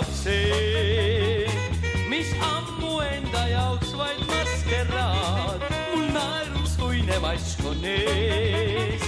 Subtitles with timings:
[0.00, 1.46] algab see,
[2.08, 5.60] mis ammu enda jaoks vaid maskeraad,
[5.92, 9.02] mul naerusuine mask on ees,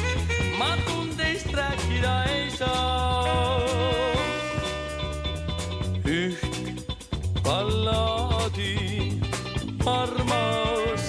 [0.59, 3.61] ma tundeist rääkida ei saa.
[6.05, 6.85] Üht
[7.45, 8.77] ballaadi
[9.87, 11.02] armastan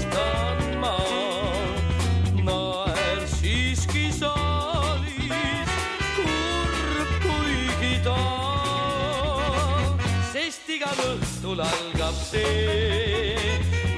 [11.53, 13.37] õhtul algab see,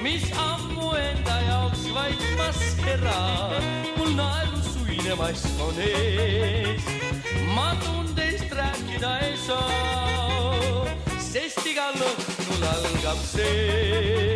[0.03, 3.63] mis ammu enda jaoks vaid maskeraad,
[3.95, 6.83] mul naerusuine mask on ees,
[7.55, 10.83] ma tundeist rääkida ei saa
[11.23, 14.35] sest igal õhtul algab see,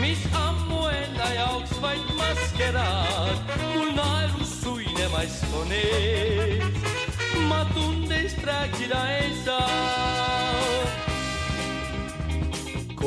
[0.00, 6.80] mis ammu enda jaoks vaid maskeraad, mul naerusuine mask on ees,
[7.50, 11.05] ma tundeist rääkida ei saa.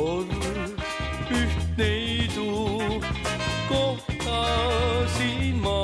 [0.10, 0.32] Kord
[1.40, 2.46] üht neidu
[3.70, 5.84] kohtasin ma,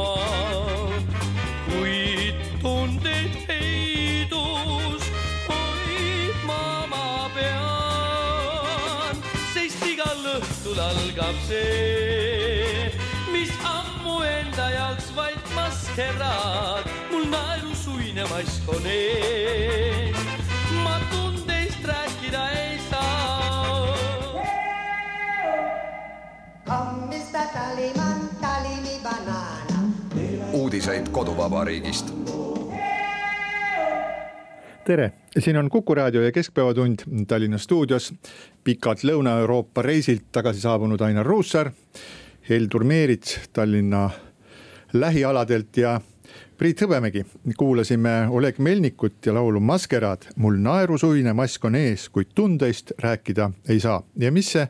[1.68, 5.06] kuid tundeid heidus
[5.50, 9.16] hoidma ma pean,
[9.54, 12.90] sest igal õhtul algab see,
[13.36, 20.15] mis ammu enda jaoks vaid maskeraad, mul naerusuine mask on ees,
[27.36, 29.92] Tallyman, tally me banana.
[30.52, 32.14] uudiseid koduvabariigist.
[34.86, 38.14] tere, siin on Kuku raadio ja Keskpäevatund Tallinna stuudios.
[38.64, 41.72] pikalt Lõuna-Euroopa reisilt tagasi saabunud Ainar Ruussaar,
[42.50, 44.10] Heldur Meerits Tallinna
[44.94, 46.02] lähialadelt ja
[46.58, 47.26] Priit Hõbemägi.
[47.58, 50.26] kuulasime Oleg Melnikut ja laulu Maskeraad.
[50.36, 54.04] mul naerusuine mask on ees, kuid tundeist rääkida ei saa.
[54.18, 54.68] ja mis see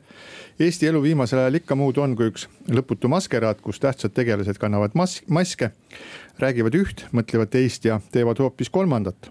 [0.59, 4.91] Eesti elu viimasel ajal ikka muud on kui üks lõputu maskeraad, kus tähtsad tegelased kannavad
[4.95, 5.71] mas-, maske,
[6.39, 9.29] räägivad üht, mõtlevad teist ja teevad hoopis kolmandat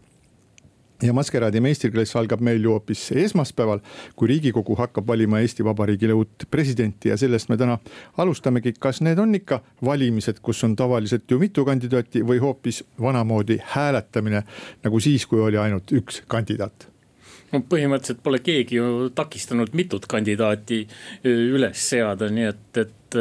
[1.02, 3.80] ja maskeraadi meistriklass algab meil ju hoopis esmaspäeval,
[4.16, 7.78] kui riigikogu hakkab valima Eesti Vabariigile uut presidenti ja sellest me täna
[8.18, 8.74] alustamegi.
[8.78, 14.42] kas need on ikka valimised, kus on tavaliselt ju mitu kandidaati või hoopis vanamoodi hääletamine
[14.84, 16.88] nagu siis, kui oli ainult üks kandidaat?
[17.52, 20.84] no põhimõtteliselt pole keegi ju takistanud mitut kandidaati
[21.24, 23.18] üles seada, nii et, et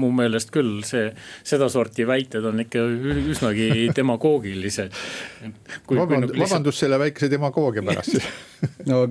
[0.00, 1.08] mu meelest küll see,
[1.46, 2.82] sedasorti väited on ikka
[3.34, 4.94] üsnagi demagoogilised.
[5.90, 6.40] vabandust, lihtsalt...
[6.42, 8.18] vabandust selle väikese demagoogia pärast
[8.90, 9.04] no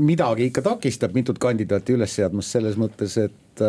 [0.00, 3.66] midagi ikka takistab mitut kandidaati üles seadmast selles mõttes, et.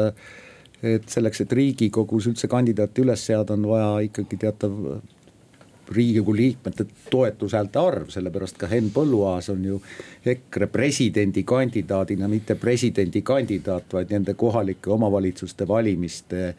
[0.84, 4.74] et selleks, et riigikogus üldse kandidaati üles seada, on vaja ikkagi teatav
[5.92, 9.82] riigikogu liikmete toetushäälte arv, sellepärast ka Henn Põlluaas on ju
[10.26, 16.54] EKRE presidendikandidaadina mitte presidendikandidaat, vaid nende kohalike omavalitsuste valimiste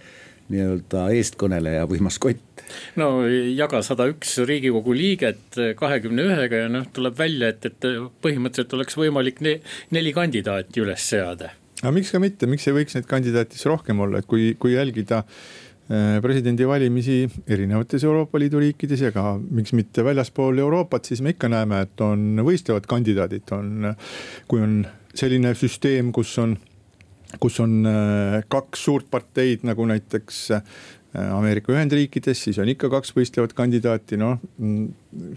[0.53, 2.65] nii-öelda eestkõneleja või maskott.
[3.01, 7.89] no jaga sada üks riigikogu liiget kahekümne ühega ja noh, tuleb välja, et, et
[8.25, 9.59] põhimõtteliselt oleks võimalik ne,
[9.95, 11.55] neli kandidaati üles seada.
[11.81, 14.77] aga miks ka mitte, miks ei võiks neid kandidaate siis rohkem olla, et kui, kui
[14.77, 15.25] jälgida
[16.25, 21.83] presidendivalimisi erinevates Euroopa Liidu riikides ja ka miks mitte väljaspool Euroopat, siis me ikka näeme,
[21.85, 23.91] et on võistlevad kandidaadid, on.
[24.49, 24.79] kui on
[25.15, 26.57] selline süsteem, kus on,
[27.41, 27.85] kus on
[28.49, 30.41] kaks suurt parteid nagu näiteks
[31.15, 34.41] Ameerika Ühendriikides, siis on ikka kaks võistlevat kandidaati, noh.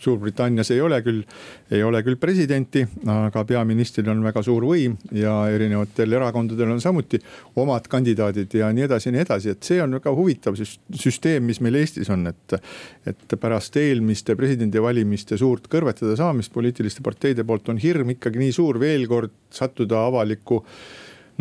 [0.01, 1.19] Suurbritannias ei ole küll,
[1.69, 2.81] ei ole küll presidenti,
[3.13, 7.19] aga peaministril on väga suur võim ja erinevatel erakondadel on samuti
[7.61, 11.61] omad kandidaadid ja nii edasi ja nii edasi, et see on väga huvitav süsteem, mis
[11.61, 12.57] meil Eestis on, et.
[13.07, 18.79] et pärast eelmiste presidendivalimiste suurt kõrvetada saamist poliitiliste parteide poolt on hirm ikkagi nii suur
[18.81, 20.63] veel kord sattuda avaliku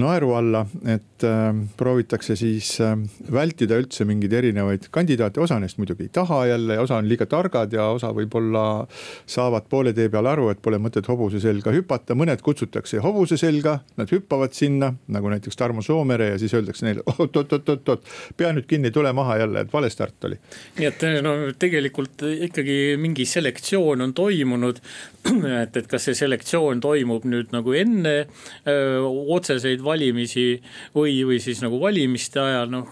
[0.01, 2.93] naeru alla, et äh, proovitakse siis äh,
[3.33, 7.73] vältida üldse mingeid erinevaid kandidaate, osa neist muidugi ei taha jälle osa on liiga targad
[7.73, 8.65] ja osa võib-olla
[9.27, 13.79] saavad poole tee peal aru, et pole mõtet hobuse selga hüpata, mõned kutsutakse hobuse selga,
[13.97, 18.05] nad hüppavad sinna, nagu näiteks Tarmo Soomere ja siis öeldakse neile oot-oot-oot-oot,
[18.37, 20.41] pea nüüd kinni, tule maha jälle, et vale start oli.
[20.77, 24.83] nii et no tegelikult ikkagi mingi selektsioon on toimunud,
[25.65, 28.15] et, et kas see selektsioon toimub nüüd nagu enne
[28.69, 29.01] öö,
[29.39, 30.49] otseseid valimisi
[30.97, 32.91] või, või siis nagu valimiste ajal, noh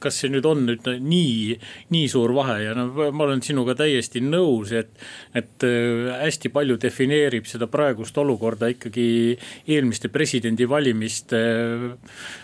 [0.00, 1.56] kas see nüüd on nüüd nii,
[1.94, 4.92] nii suur vahe ja no ma olen sinuga täiesti nõus, et.
[5.36, 9.36] et äh, hästi palju defineerib seda praegust olukorda ikkagi
[9.68, 11.40] eelmiste presidendivalimiste.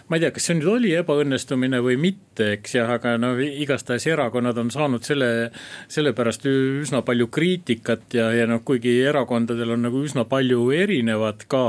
[0.08, 4.06] ma ei tea, kas see nüüd oli ebaõnnestumine või mitte, eks jah, aga no igastahes
[4.10, 5.50] erakonnad on saanud selle,
[5.92, 11.46] selle pärast üsna palju kriitikat ja, ja noh, kuigi erakondadel on nagu üsna palju erinevat
[11.50, 11.64] ka.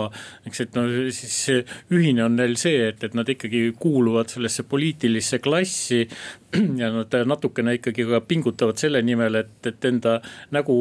[0.48, 5.37] eks, et no siis ühine on neil see, et, et nad ikkagi kuuluvad sellesse poliitilisse
[5.44, 6.08] klassi
[6.82, 10.20] ja nad natukene ikkagi ka pingutavad selle nimel, et, et enda
[10.56, 10.76] nägu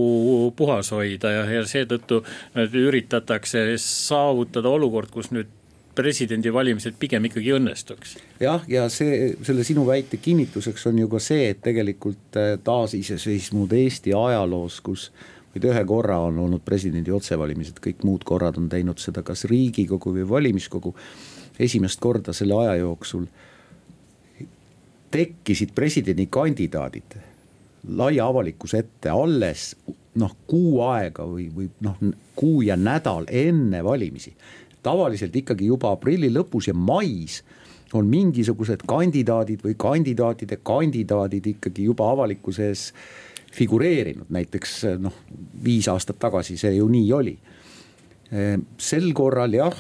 [0.57, 2.23] puhas hoida ja, ja seetõttu
[2.87, 5.53] üritatakse saavutada olukord, kus nüüd
[5.97, 8.17] presidendivalimised pigem ikkagi õnnestuks.
[8.41, 13.73] jah, ja see, selle sinu väite kinnituseks on ju ka see, et tegelikult äh, taasiseseisvunud
[13.77, 15.09] Eesti ajaloos, kus
[15.55, 20.13] vaid ühe korra on olnud presidendi otsevalimised, kõik muud korrad on teinud seda kas riigikogu
[20.19, 20.95] või valimiskogu.
[21.59, 23.25] esimest korda selle aja jooksul
[25.17, 27.17] tekkisid presidendikandidaadid
[27.97, 29.71] laia avalikkuse ette alles
[30.21, 31.99] noh, kuu aega või, või noh,
[32.37, 34.35] kuu ja nädal enne valimisi.
[34.83, 37.43] tavaliselt ikkagi juba aprilli lõpus ja mais
[37.95, 42.93] on mingisugused kandidaadid või kandidaatide kandidaadid ikkagi juba avalikkuse ees
[43.57, 45.15] figureerinud, näiteks noh,
[45.65, 47.37] viis aastat tagasi see ju nii oli.
[48.79, 49.77] sel korral jah,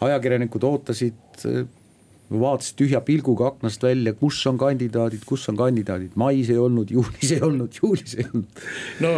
[0.00, 1.44] ajakirjanikud ootasid
[2.28, 7.32] vaatasid tühja pilguga aknast välja, kus on kandidaadid, kus on kandidaadid, mais ei olnud, juunis
[7.32, 8.62] ei olnud, juulis ei olnud.
[9.04, 9.12] no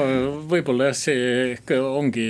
[0.51, 1.27] võib-olla jah, see
[1.57, 2.29] ehk ongi,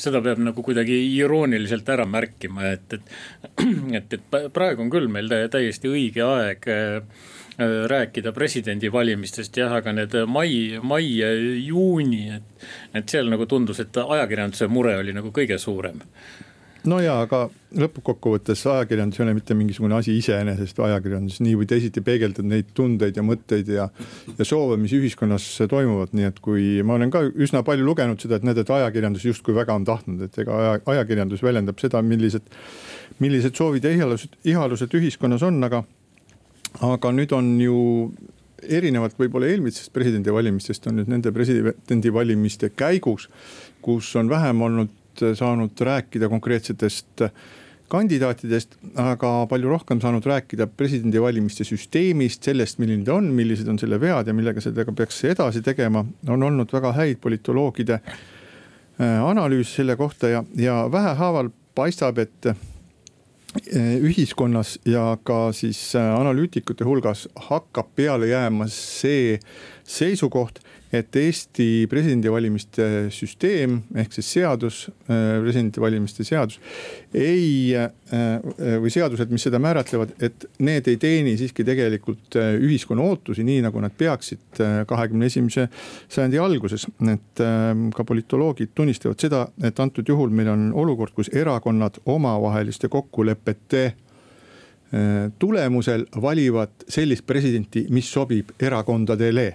[0.00, 3.16] seda peab nagu kuidagi irooniliselt ära märkima, et, et.
[4.00, 7.26] et, et praegu on küll meil täiesti õige aeg äh,
[7.92, 11.30] rääkida presidendivalimistest jah, aga need mai, mai ja
[11.62, 12.66] juuni, et,
[12.98, 16.02] et seal nagu tundus, et ajakirjanduse mure oli nagu kõige suurem
[16.90, 17.46] no ja, aga
[17.76, 23.18] lõppkokkuvõttes ajakirjandus ei ole mitte mingisugune asi iseenesest, ajakirjandus nii või teisiti peegeldab neid tundeid
[23.18, 23.88] ja mõtteid ja.
[24.38, 28.38] ja soove, mis ühiskonnas toimuvad, nii et kui ma olen ka üsna palju lugenud seda,
[28.38, 32.54] et näed, et ajakirjandus justkui väga on tahtnud, et ega aja, ajakirjandus väljendab seda, millised.
[33.18, 35.82] millised soovid ja ihalused, ihalused ühiskonnas on, aga,
[36.84, 37.76] aga nüüd on ju
[38.62, 43.28] erinevalt võib-olla eelmistest presidendivalimistest on nüüd nende presidendivalimiste käigus,
[43.84, 44.92] kus on vähem olnud
[45.38, 47.26] saanud rääkida konkreetsetest
[47.92, 54.00] kandidaatidest, aga palju rohkem saanud rääkida presidendivalimiste süsteemist, sellest, milline ta on, millised on selle
[54.02, 56.04] vead ja millega sellega peaks edasi tegema.
[56.28, 62.56] on olnud väga häid politoloogide äh, analüüs selle kohta ja, ja vähehaaval paistab, et äh,
[64.02, 69.38] ühiskonnas ja ka siis äh, analüütikute hulgas hakkab peale jääma see
[69.84, 70.58] seisukoht,
[70.94, 76.60] et Eesti presidendivalimiste süsteem ehk siis seadus, äh, presidendivalimiste seadus
[77.16, 77.90] ei äh,
[78.82, 83.64] või seadused, mis seda määratlevad, et need ei teeni siiski tegelikult äh, ühiskonna ootusi, nii
[83.66, 85.66] nagu nad peaksid kahekümne esimese
[86.08, 86.86] sajandi alguses.
[87.10, 87.40] et
[87.94, 93.84] ka politoloogid tunnistavad seda, et antud juhul meil on olukord, kus erakonnad omavaheliste kokkulepete
[95.38, 99.52] tulemusel valivad sellist presidenti, mis sobib erakondadele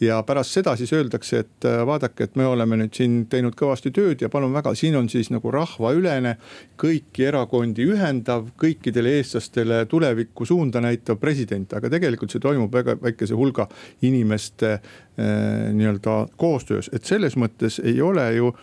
[0.00, 3.92] ja pärast seda siis öeldakse, et äh, vaadake, et me oleme nüüd siin teinud kõvasti
[3.94, 6.36] tööd ja palun väga, siin on siis nagu rahvaülene,
[6.80, 13.36] kõiki erakondi ühendav, kõikidele eestlastele tulevikku suunda näitav president, aga tegelikult see toimub väga väikese
[13.38, 13.68] hulga
[14.08, 18.54] inimeste äh, nii-öelda koostöös, et selles mõttes ei ole ju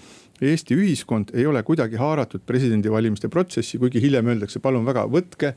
[0.41, 5.53] Eesti ühiskond ei ole kuidagi haaratud presidendivalimiste protsessi, kuigi hiljem öeldakse, palun väga, võtke.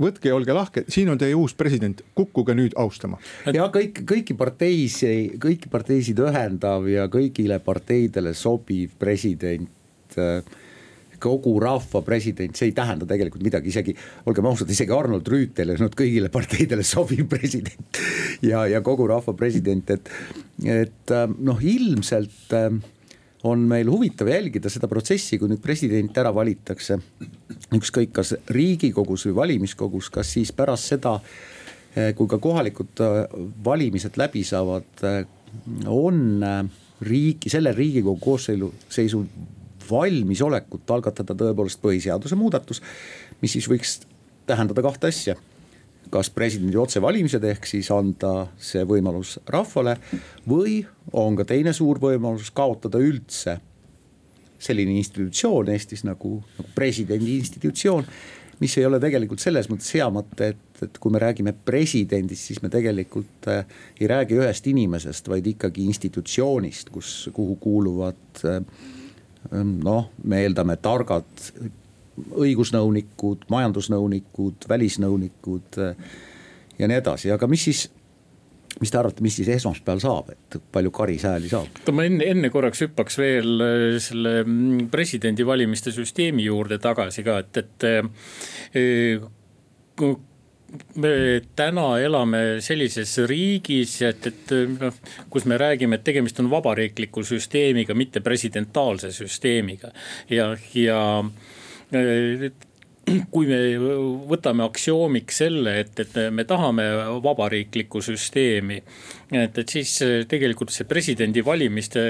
[0.00, 3.18] võtke ja olge lahke, siin on teie uus president, kukkuge nüüd austama.
[3.46, 9.68] ja kõik, kõiki parteisi, kõiki parteisid ühendav ja kõigile parteidele sobiv president
[11.20, 13.94] kogu rahva president, see ei tähenda tegelikult midagi, isegi
[14.30, 18.00] olgem ausad, isegi Arnold Rüütel ei olnud kõigile parteidele sobiv president.
[18.46, 20.08] ja, ja kogu rahva president, et,
[20.64, 22.56] et noh, ilmselt
[23.42, 26.98] on meil huvitav jälgida seda protsessi, kui nüüd president ära valitakse.
[27.70, 31.20] ükskõik, kas riigikogus või valimiskogus, kas siis pärast seda,
[31.94, 33.28] eh, kui ka kohalikud eh,
[33.64, 35.24] valimised läbi saavad, eh,
[35.86, 36.44] on
[37.00, 39.24] riiki, selle riigikogu koosseisu
[39.90, 42.82] valmisolekut algatada tõepoolest põhiseaduse muudatus,
[43.40, 44.00] mis siis võiks
[44.46, 45.36] tähendada kahte asja
[46.10, 49.96] kas presidendi otsevalimised, ehk siis anda see võimalus rahvale
[50.48, 50.80] või
[51.12, 53.58] on ka teine suur võimalus kaotada üldse
[54.60, 58.06] selline institutsioon Eestis nagu, nagu presidendi institutsioon
[58.60, 62.60] mis ei ole tegelikult selles mõttes hea mõte, et, et kui me räägime presidendist, siis
[62.60, 63.64] me tegelikult äh,
[63.96, 68.60] ei räägi ühest inimesest, vaid ikkagi institutsioonist, kus, kuhu kuuluvad äh,
[69.50, 71.48] noh, me eeldame targad
[72.44, 76.12] õigusnõunikud, majandusnõunikud, välisnõunikud äh,
[76.78, 77.88] ja nii edasi, aga mis siis
[78.80, 81.82] mis te arvate, mis siis esmaspäeval saab, et palju karisääli saab?
[81.96, 87.62] ma enne, enne korraks hüppaks veel äh, selle mm, presidendivalimiste süsteemi juurde tagasi ka, et,
[87.64, 89.30] et äh,
[91.02, 91.12] me
[91.58, 95.00] täna elame sellises riigis, et, et noh,
[95.32, 99.90] kus me räägime, et tegemist on vabariikliku süsteemiga, mitte presidentaalse süsteemiga
[100.30, 101.00] ja, ja
[103.34, 103.58] kui me
[104.30, 106.86] võtame aksioomiks selle, et, et me tahame
[107.24, 108.80] vabariiklikku süsteemi,
[109.32, 109.96] et, et siis
[110.30, 112.02] tegelikult see presidendivalimiste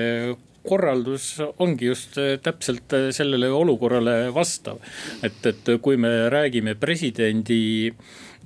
[0.66, 4.80] korraldus ongi just täpselt sellele olukorrale vastav.
[5.24, 7.94] et, et kui me räägime presidendi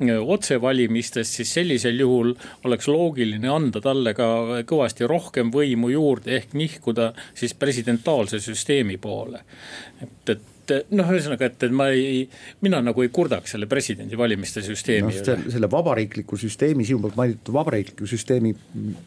[0.04, 2.32] otsevalimistest, siis sellisel juhul
[2.66, 4.26] oleks loogiline anda talle ka
[4.66, 9.44] kõvasti rohkem võimu juurde, ehk nihkuda siis presidentaalse süsteemi poole.
[10.02, 12.22] et, et et noh, ühesõnaga, et, et ma ei,
[12.64, 15.36] mina nagu ei kurdaks selle presidendivalimiste süsteemi no, üle.
[15.56, 18.54] selle vabariikliku süsteemi, sinu poolt mainitud vabariikliku süsteemi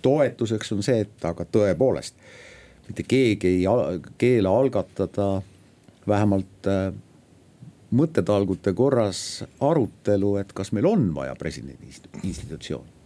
[0.06, 2.18] toetuseks on see, et aga tõepoolest.
[2.88, 5.30] mitte keegi ei keela algatada
[6.08, 6.92] vähemalt äh,
[7.98, 11.92] mõttetalgute korras arutelu, et kas meil on vaja presidendi
[12.24, 12.97] institutsiooni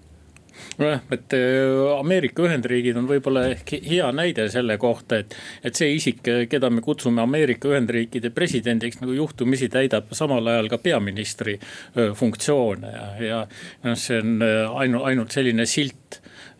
[0.82, 5.94] nojah, et äh, Ameerika Ühendriigid on võib-olla ehk hea näide selle kohta, et, et see
[5.96, 12.12] isik, keda me kutsume Ameerika Ühendriikide presidendiks, nagu juhtumisi täidab samal ajal ka peaministri äh,
[12.18, 12.91] funktsioone.
[12.91, 13.41] Ja, ja
[13.86, 16.00] noh, see on äh, ainult, ainult selline silt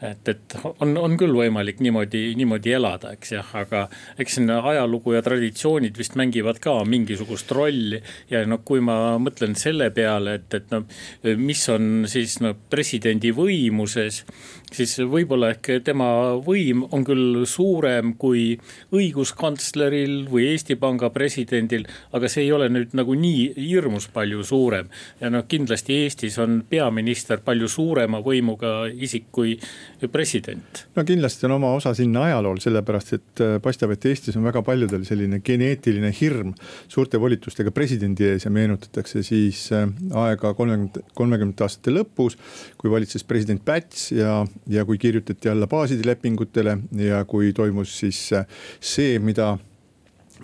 [0.02, 3.84] et, et on, on küll võimalik niimoodi, niimoodi elada, eks jah, aga
[4.22, 8.02] eks siin ajalugu ja traditsioonid vist mängivad ka mingisugust rolli.
[8.32, 10.88] ja noh, kui ma mõtlen selle peale, et, et noh,
[11.38, 14.24] mis on siis noh presidendi võimuses
[14.76, 16.08] siis võib-olla ehk tema
[16.44, 18.56] võim on küll suurem kui
[18.96, 24.90] õiguskantsleril või Eesti Panga presidendil, aga see ei ole nüüd nagu nii hirmus palju suurem.
[25.20, 29.41] ja noh, kindlasti Eestis on peaminister palju suurema võimuga isik kui
[30.12, 30.84] president.
[30.96, 34.64] no kindlasti on oma osa sinna ajalool, sellepärast et äh, paistab, et Eestis on väga
[34.66, 36.54] paljudel selline geneetiline hirm
[36.92, 39.88] suurte volitustega presidendi ees ja meenutatakse siis äh,
[40.26, 42.38] aega kolmekümnendate, kolmekümnendate aastate lõpus,
[42.78, 48.22] kui valitses president Päts ja ja kui kirjutati alla baaside lepingutele ja kui toimus siis
[48.80, 49.56] see, mida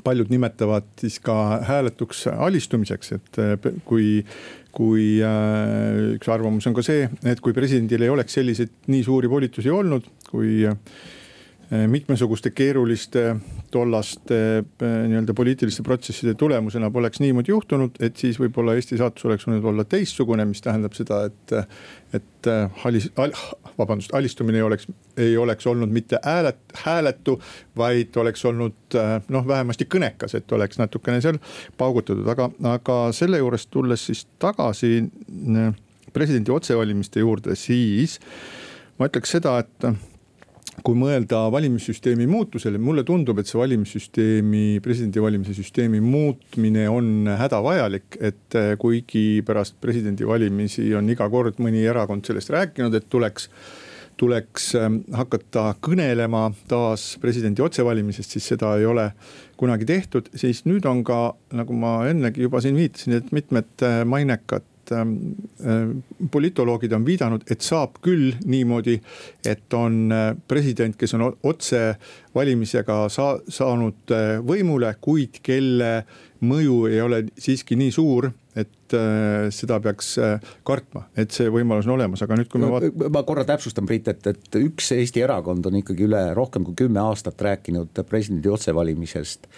[0.08, 3.42] paljud nimetavad siis ka hääletuks alistumiseks, et
[3.88, 4.24] kui
[4.78, 9.30] kui äh, üks arvamus on ka see, et kui presidendil ei oleks selliseid nii suuri
[9.32, 10.68] volitusi olnud, kui
[11.70, 13.36] mitmesuguste keeruliste
[13.72, 19.48] tollaste äh, nii-öelda poliitiliste protsesside tulemusena poleks niimoodi juhtunud, et siis võib-olla Eesti saatus oleks
[19.50, 21.56] võinud olla teistsugune, mis tähendab seda, et,
[22.16, 22.52] et
[22.86, 23.36] halis- al,,
[23.78, 24.88] vabandust, alistumine ei oleks,
[25.20, 27.36] ei oleks olnud mitte häälet, hääletu,
[27.78, 31.42] vaid oleks olnud noh, vähemasti kõnekas, et oleks natukene seal
[31.78, 32.48] paugutatud, aga,
[32.78, 35.02] aga selle juurest tulles siis tagasi
[36.16, 38.22] presidendi otsevalimiste juurde, siis
[38.98, 39.92] ma ütleks seda, et
[40.86, 48.18] kui mõelda valimissüsteemi muutusele, mulle tundub, et see valimissüsteemi, presidendi valimise süsteemi muutmine on hädavajalik.
[48.22, 53.50] et kuigi pärast presidendivalimisi on iga kord mõni erakond sellest rääkinud, et tuleks
[54.18, 59.12] tuleks ähm, hakata kõnelema taas presidendi otsevalimisest, siis seda ei ole
[59.60, 64.02] kunagi tehtud, siis nüüd on ka, nagu ma ennegi juba siin viitasin, et mitmed äh,
[64.10, 64.66] mainekad
[64.96, 65.14] ähm,
[65.62, 65.92] äh,
[66.32, 69.00] politoloogid on viidanud, et saab küll niimoodi,
[69.46, 74.16] et on äh, president, kes on otsevalimisega saa, saanud
[74.48, 75.94] võimule, kuid kelle
[76.48, 81.88] mõju ei ole siiski nii suur et äh, seda peaks äh, kartma, et see võimalus
[81.88, 83.10] on olemas, aga nüüd, kui me vaatame.
[83.14, 87.04] ma korra täpsustan, Priit, et, et üks Eesti erakond on ikkagi üle rohkem kui kümme
[87.04, 89.50] aastat rääkinud presidendi otsevalimisest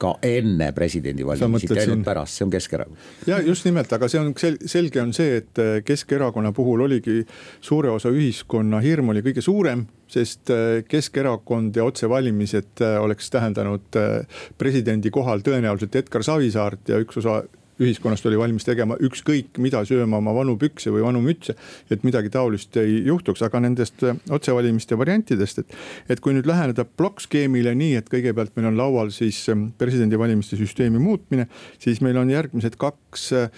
[0.00, 3.08] ka enne presidendivalimisi, mitte ainult pärast, see on Keskerakond.
[3.30, 7.22] ja just nimelt, aga see on sel-, selge on see, et äh, Keskerakonna puhul oligi
[7.64, 14.00] suure osa ühiskonna hirm oli kõige suurem, sest äh, Keskerakond ja otsevalimised äh, oleks tähendanud
[14.58, 17.42] presidendi kohal tõenäoliselt Edgar Savisaart ja üks osa
[17.82, 21.56] ühiskonnast oli valmis tegema ükskõik mida, sööma oma vanu pükse või vanu mütse.
[21.90, 25.78] et midagi taolist ei juhtuks, aga nendest äh, otsevalimiste variantidest, et,
[26.08, 31.02] et kui nüüd läheneda plokkskeemile nii, et kõigepealt meil on laual siis ähm, presidendivalimiste süsteemi
[31.02, 33.50] muutmine, siis meil on järgmised kaks äh,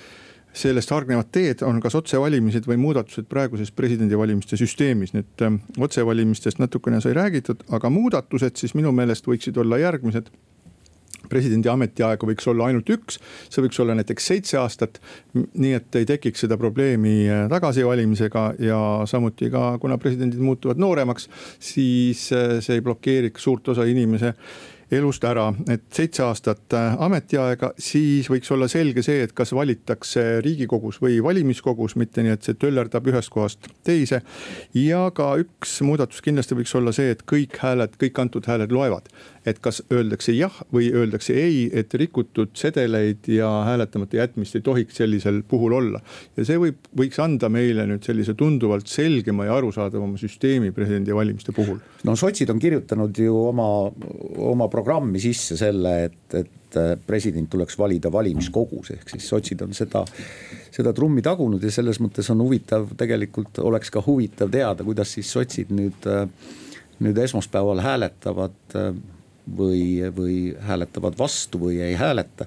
[0.56, 5.12] sellest hargnevat teed on kas otsevalimised või muudatused praeguses presidendivalimiste süsteemis.
[5.12, 10.32] nüüd ähm, otsevalimistest natukene sai räägitud, aga muudatused siis minu meelest võiksid olla järgmised
[11.30, 15.00] presidendi ametiaega võiks olla ainult üks, see võiks olla näiteks seitse aastat.
[15.34, 21.28] nii et ei tekiks seda probleemi äh, tagasivalimisega ja samuti ka, kuna presidendid muutuvad nooremaks,
[21.60, 24.34] siis äh, see ei blokeeriks suurt osa inimese
[24.94, 30.22] elust ära, et seitse aastat äh, ametiaega, siis võiks olla selge see, et kas valitakse
[30.44, 34.22] riigikogus või valimiskogus, mitte nii, et see töllerdab ühest kohast teise.
[34.74, 39.10] ja ka üks muudatus kindlasti võiks olla see, et kõik hääled, kõik antud hääled loevad
[39.46, 44.98] et kas öeldakse jah või öeldakse ei, et rikutud sedeleid ja hääletamata jätmist ei tohiks
[44.98, 46.00] sellisel puhul olla.
[46.36, 51.78] ja see võib, võiks anda meile nüüd sellise tunduvalt selgema ja arusaadavama süsteemi presidendivalimiste puhul.
[52.04, 53.70] no sotsid on kirjutanud ju oma,
[54.50, 60.02] oma programmi sisse selle, et, et president tuleks valida valimiskogus, ehk siis sotsid on seda,
[60.74, 65.30] seda trummi tagunud ja selles mõttes on huvitav, tegelikult oleks ka huvitav teada, kuidas siis
[65.32, 66.10] sotsid nüüd,
[67.06, 68.74] nüüd esmaspäeval hääletavad
[69.58, 70.36] või, või
[70.68, 72.46] hääletavad vastu või ei hääleta.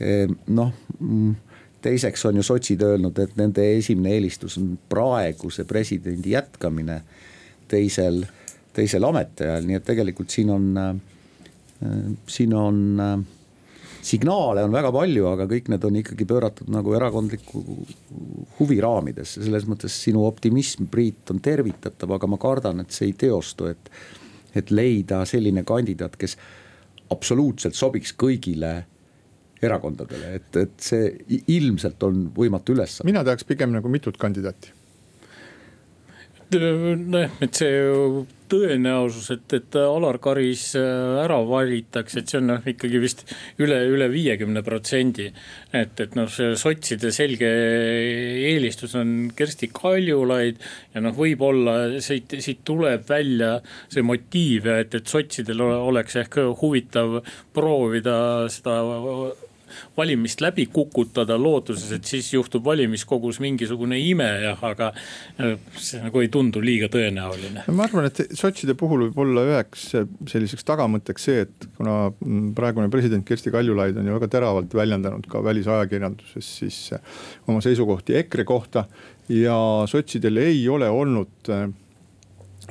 [0.00, 1.34] Ehm, noh mm,
[1.82, 7.00] teiseks on ju sotsid öelnud, et nende esimene eelistus on praeguse presidendi jätkamine
[7.68, 8.22] teisel,
[8.76, 13.14] teisel ametiajal, nii et tegelikult siin on, äh, siin on äh,
[14.02, 17.62] signaale on väga palju, aga kõik need on ikkagi pööratud nagu erakondliku
[18.58, 23.16] huvi raamidesse, selles mõttes sinu optimism, Priit, on tervitatav, aga ma kardan, et see ei
[23.26, 23.92] teostu, et
[24.54, 26.36] et leida selline kandidaat, kes
[27.10, 28.74] absoluutselt sobiks kõigile
[29.62, 33.10] erakondadele, et, et see ilmselt on võimatu ülesanne.
[33.10, 34.72] mina tahaks pigem nagu mitut kandidaati.
[36.56, 37.74] nojah, et see
[38.50, 43.24] tõenäosus, et, et Alar Karis äh, ära valitakse, et see on noh ikkagi vist
[43.62, 45.30] üle, üle viiekümne protsendi.
[45.72, 47.50] et, et noh, see sotside selge
[48.50, 50.60] eelistus on Kersti Kaljulaid
[50.94, 57.20] ja noh, võib-olla siit, siit tuleb välja see motiiv et, et sotsidel oleks ehk huvitav
[57.54, 58.80] proovida seda
[59.96, 66.30] valimist läbi kukutada lootuses, et siis juhtub valimiskogus mingisugune ime aga äh, see nagu ei
[66.32, 67.66] tundu liiga tõenäoline.
[67.74, 69.90] ma arvan, et sotside puhul võib olla üheks
[70.30, 72.10] selliseks tagamõtteks see, et kuna
[72.56, 76.80] praegune president Kersti Kaljulaid on ju väga teravalt väljendanud ka välisajakirjanduses siis
[77.48, 78.86] oma seisukohti EKRE kohta
[79.30, 79.56] ja
[79.90, 81.50] sotsidel ei ole olnud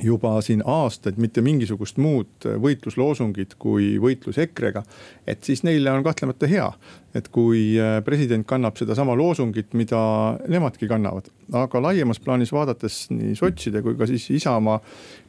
[0.02, 4.82] juba siin aastaid mitte mingisugust muud võitlusloosungit kui võitlus EKRE-ga.
[5.26, 6.68] et siis neile on kahtlemata hea,
[7.14, 10.00] et kui äh, president kannab sedasama loosungit, mida
[10.48, 11.30] nemadki kannavad.
[11.52, 14.80] aga laiemas plaanis vaadates nii sotside kui ka siis Isamaa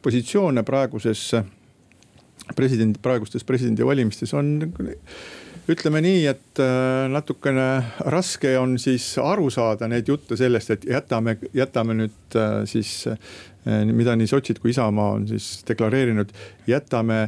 [0.02, 1.32] positsioone praeguses
[2.56, 4.60] presidendi, praegustes presidendivalimistes on
[5.70, 7.68] ütleme nii, et äh, natukene
[8.10, 13.06] raske on siis aru saada neid jutte sellest, et jätame, jätame nüüd äh, siis
[13.62, 16.32] Eh, mida nii sotsid kui Isamaa on siis deklareerinud,
[16.70, 17.28] jätame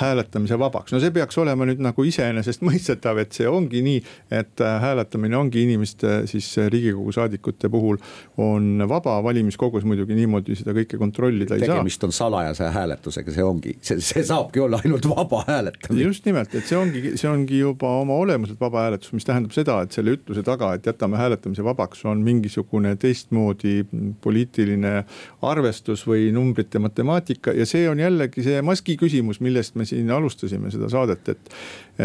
[0.00, 4.02] hääletamise vabaks, no see peaks olema nüüd nagu iseenesestmõistetav, et see ongi nii,
[4.34, 7.98] et äh, hääletamine ongi inimeste siis äh, riigikogu saadikute puhul
[8.40, 11.80] on vaba, valimiskogus muidugi niimoodi seda kõike kontrollida ei tegemist saa.
[11.80, 16.04] tegemist on salajase hääletusega, see ongi, see, see saabki olla ainult vaba hääletamine.
[16.06, 19.80] just nimelt, et see ongi, see ongi juba oma olemuselt vaba hääletus, mis tähendab seda,
[19.84, 23.82] et selle ütluse taga, et jätame hääletamise vabaks, on mingisugune teistmoodi
[24.24, 24.94] poliitiline
[25.42, 30.72] arvestus või numbrite matemaatika ja see on jällegi see maski küsimus, millest me siin alustasime
[30.74, 31.54] seda saadet, et,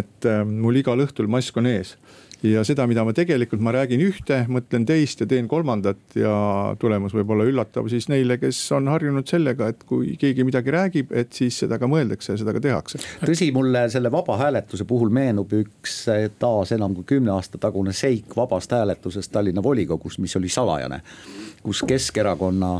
[0.03, 1.97] et äh, mul igal õhtul mask on ees
[2.43, 6.33] ja seda, mida ma tegelikult, ma räägin ühte, mõtlen teist ja teen kolmandat ja
[6.79, 11.13] tulemus võib olla üllatav siis neile, kes on harjunud sellega, et kui keegi midagi räägib,
[11.15, 12.99] et siis seda ka mõeldakse ja seda ka tehakse.
[13.23, 16.03] tõsi, mulle selle vaba hääletuse puhul meenub üks
[16.39, 20.99] taas enam kui kümne aasta tagune seik vabast hääletusest Tallinna volikogus, mis oli salajane,
[21.63, 22.75] kus Keskerakonna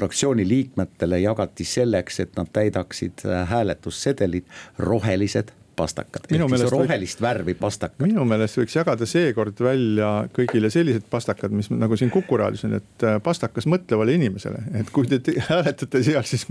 [0.00, 7.24] fraktsiooni liikmetele jagati selleks, et nad täidaksid äh, hääletussedelid rohelised pastakad, ehk siis rohelist võiks,
[7.24, 8.02] värvi pastakad.
[8.04, 12.76] minu meelest võiks jagada seekord välja kõigile sellised pastakad, mis nagu siin Kuku raadios on,
[12.80, 14.62] et äh, pastakas mõtlevale inimesele.
[14.80, 16.46] et kui te hääletate seal, siis,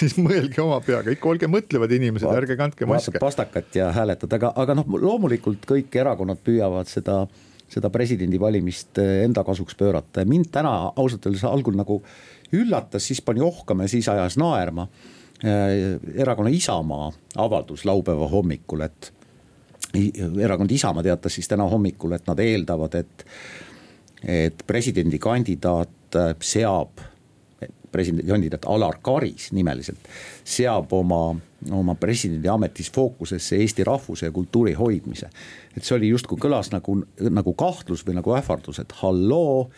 [0.00, 3.22] siis mõelge oma peaga, ikka olge mõtlevad inimesed, ärge kandke maske.
[3.22, 7.22] pastakat ja hääletada, aga, aga noh, loomulikult kõik erakonnad püüavad seda
[7.72, 12.00] seda presidendivalimist äh, enda kasuks pöörata ja mind täna ausalt öeldes algul nagu
[12.52, 14.88] üllatas, siis pani ohkama ja siis ajas naerma.
[15.42, 19.12] Äh, erakonna Isamaa avaldus laupäeva hommikul, et
[20.38, 23.24] erakond Isamaa teatas siis täna hommikul, et nad eeldavad, et,
[24.24, 27.00] et presidendikandidaat seab
[27.92, 30.08] presidendikandidaat Alar Karis nimeliselt
[30.44, 31.36] seab oma,
[31.70, 35.28] oma presidendi ametis fookusesse eesti rahvuse ja kultuuri hoidmise.
[35.76, 36.98] Et see oli justkui kõlas nagu,
[37.30, 39.68] nagu kahtlus või nagu ähvardus, et halloo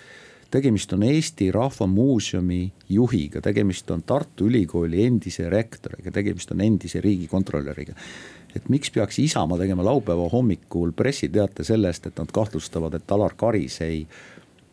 [0.54, 7.02] tegemist on Eesti Rahva Muuseumi juhiga, tegemist on Tartu Ülikooli endise rektoriga, tegemist on endise
[7.02, 7.94] riigikontrolöriga.
[8.54, 13.80] et miks peaks Isamaa tegema laupäeva hommikul pressiteate sellest, et nad kahtlustavad, et Alar Karis
[13.82, 14.06] ei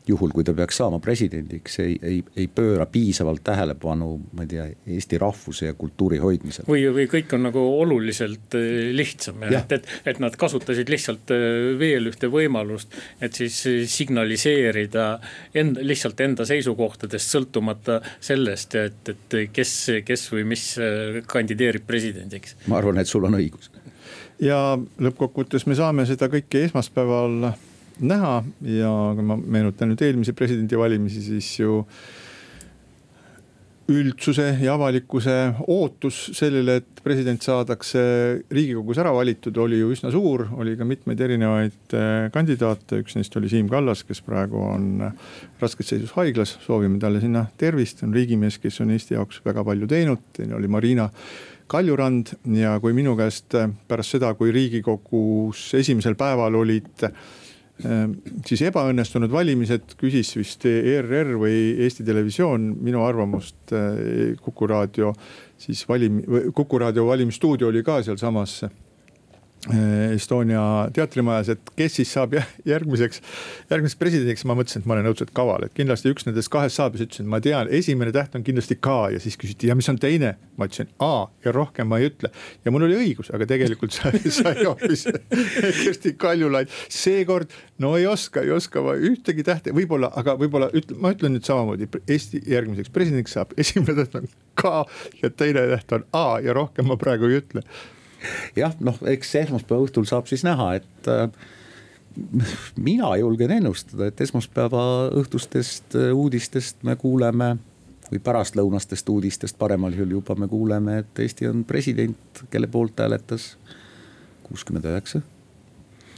[0.08, 4.66] juhul, kui ta peaks saama presidendiks, ei, ei, ei pööra piisavalt tähelepanu, ma ei tea,
[4.98, 6.66] eesti rahvuse ja kultuuri hoidmisele.
[6.70, 11.72] või, või kõik on nagu oluliselt eh, lihtsam, et, et, et nad kasutasid lihtsalt eh,
[11.80, 13.62] veel ühte võimalust, et siis
[13.94, 15.08] signaliseerida
[15.62, 19.76] enda, lihtsalt enda seisukohtadest sõltumata sellest, et, et kes,
[20.08, 22.58] kes või mis eh, kandideerib presidendiks.
[22.68, 23.70] ma arvan, et sul on õigus.
[24.42, 27.54] ja lõppkokkuvõttes me saame seda kõike esmaspäeval
[28.00, 28.42] näha
[28.80, 31.82] ja kui ma meenutan nüüd eelmisi presidendivalimisi, siis ju
[33.92, 35.36] üldsuse ja avalikkuse
[35.68, 38.02] ootus sellele, et president saadakse
[38.54, 43.36] riigikogus ära valitud, oli ju üsna suur, oli ka mitmeid erinevaid äh, kandidaate, üks neist
[43.40, 44.88] oli Siim Kallas, kes praegu on
[45.62, 49.90] raskes seisus haiglas, soovime talle sinna tervist, on riigimees, kes on Eesti jaoks väga palju
[49.92, 51.10] teinud, teine oli Marina
[51.72, 53.56] Kaljurand ja kui minu käest
[53.88, 57.06] pärast seda, kui riigikogus esimesel päeval olid
[58.48, 65.14] siis ebaõnnestunud valimised küsis vist ERR või Eesti Televisioon minu arvamust eh, Kuku raadio
[65.62, 66.22] siis valim-,
[66.56, 68.62] Kuku raadio valimisstuudio oli ka sealsamas
[69.70, 72.32] Estonia teatrimajas, et kes siis saab
[72.66, 73.20] järgmiseks,
[73.70, 76.96] järgmiseks presidendiks, ma mõtlesin, et ma olen õudselt kaval, et kindlasti üks nendest kahest saab
[76.96, 79.90] ja siis ütlesin, ma tean, esimene täht on kindlasti K ja siis küsiti, ja mis
[79.94, 80.34] on teine.
[80.58, 82.32] ma ütlesin A ja rohkem ma ei ütle
[82.66, 86.74] ja mul oli õigus, aga tegelikult sai, sai hoopis Kersti Kaljulaid.
[86.90, 91.38] seekord no ei oska, ei oska ma ühtegi tähte, võib-olla, aga võib-olla ütle, ma ütlen
[91.38, 94.78] nüüd samamoodi, Eesti järgmiseks presidendiks saab esimene täht on K
[95.22, 97.62] ja teine täht on A ja rohkem ma praegu ei ütle
[98.56, 101.28] jah, noh, eks esmaspäeva õhtul saab siis näha, et äh,
[102.76, 104.84] mina julgen ennustada, et esmaspäeva
[105.22, 107.56] õhtustest äh, uudistest me kuuleme
[108.12, 113.54] või pärastlõunastest uudistest paremal juhul juba me kuuleme, et Eesti on president, kelle poolt hääletas
[114.48, 115.24] kuuskümmend üheksa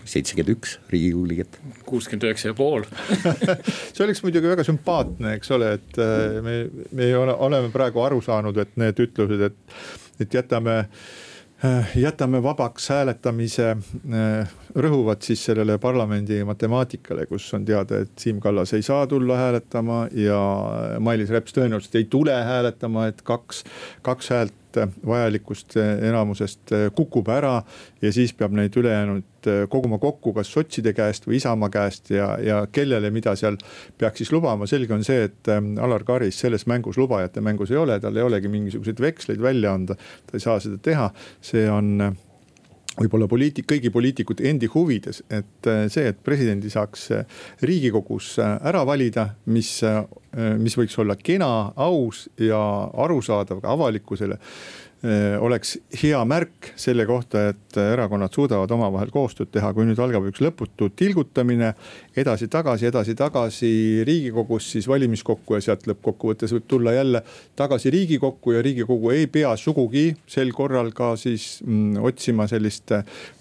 [0.04, 1.60] seitsekümmend üks riigikogu liiget.
[1.88, 2.84] kuuskümmend üheksa ja pool
[3.94, 6.58] see oleks muidugi väga sümpaatne, eks ole, et äh, me,
[6.92, 9.78] me ole, oleme praegu aru saanud, et need ütlused, et,
[10.26, 11.33] et jätame äh, Äh,
[11.96, 18.74] jätame vabaks hääletamise, äh, rõhuvad siis sellele parlamendi matemaatikale, kus on teada, et Siim Kallas
[18.74, 20.40] ei saa tulla hääletama ja
[21.00, 23.64] Mailis Reps tõenäoliselt ei tule hääletama, et kaks,
[24.02, 24.60] kaks häält
[25.08, 27.60] vajalikust enamusest kukub ära
[28.02, 32.62] ja siis peab neid ülejäänud koguma kokku, kas sotside käest või Isamaa käest ja, ja
[32.72, 33.58] kellele, mida seal
[34.00, 34.68] peaks siis lubama.
[34.70, 38.52] selge on see, et Alar Karis selles mängus lubajate mängus ei ole, tal ei olegi
[38.52, 39.96] mingisuguseid veksleid välja anda.
[39.96, 41.10] ta ei saa seda teha,
[41.42, 42.16] see on
[43.00, 47.24] võib-olla poliitik, kõigi poliitikute endi huvides, et äh, see, et presidendi saaks äh,
[47.66, 49.80] riigikogus äh, ära valida, mis,
[50.62, 52.60] mis võiks olla kena, aus ja
[53.06, 54.40] arusaadav ka avalikkusele
[55.44, 60.40] oleks hea märk selle kohta, et erakonnad suudavad omavahel koostööd teha, kui nüüd algab üks
[60.40, 61.74] lõputu tilgutamine.
[62.16, 67.24] edasi-tagasi, edasi-tagasi riigikogus siis valimiskokku ja sealt lõppkokkuvõttes võib tulla jälle
[67.56, 72.94] tagasi riigikokku ja riigikogu ei pea sugugi sel korral ka siis mm, otsima sellist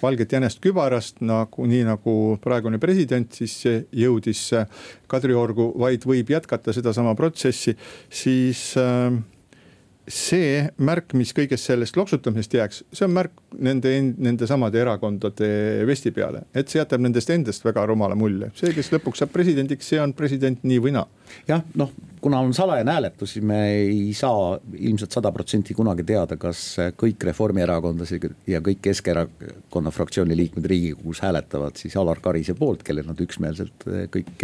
[0.03, 3.61] valget jänest kübarast nagu nii nagu praegune president siis
[3.93, 4.49] jõudis
[5.13, 7.77] Kadriorgu, vaid võib jätkata sedasama protsessi,
[8.09, 9.13] siis äh,
[10.11, 15.49] see märk, mis kõigest sellest loksutamisest jääks, see on märk nende, nende samade erakondade
[15.87, 18.51] vesti peale, et see jätab nendest endast väga rumala mulje.
[18.59, 21.07] see, kes lõpuks saab presidendiks, see on president nii või naa.
[21.49, 26.37] jah, noh, kuna on salajane hääletus, siis me ei saa ilmselt sada protsenti kunagi teada,
[26.37, 26.65] kas
[26.99, 33.19] kõik reformierakondlased ja kõik Keskerakonna fraktsiooni liikmed riigikogus hääletavad siis Alar Karise poolt, kelle nad
[33.23, 34.35] üksmeelselt kõik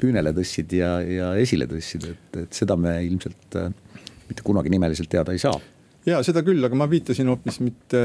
[0.00, 3.60] püünele tõstsid ja, ja esile tõstsid, et, et seda me ilmselt
[4.28, 5.56] mitte kunagi nimeliselt teada ei saa.
[6.04, 8.00] Ja seda küll, aga ma viitasin hoopis mitte,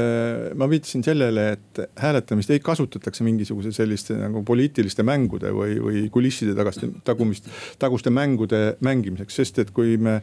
[0.56, 6.54] ma viitasin sellele, et hääletamist ei kasutataks mingisuguse selliste nagu poliitiliste mängude või, või kulisside
[6.56, 7.50] tagaste, tagumist,
[7.82, 10.16] taguste mängude mängimiseks, sest et kui me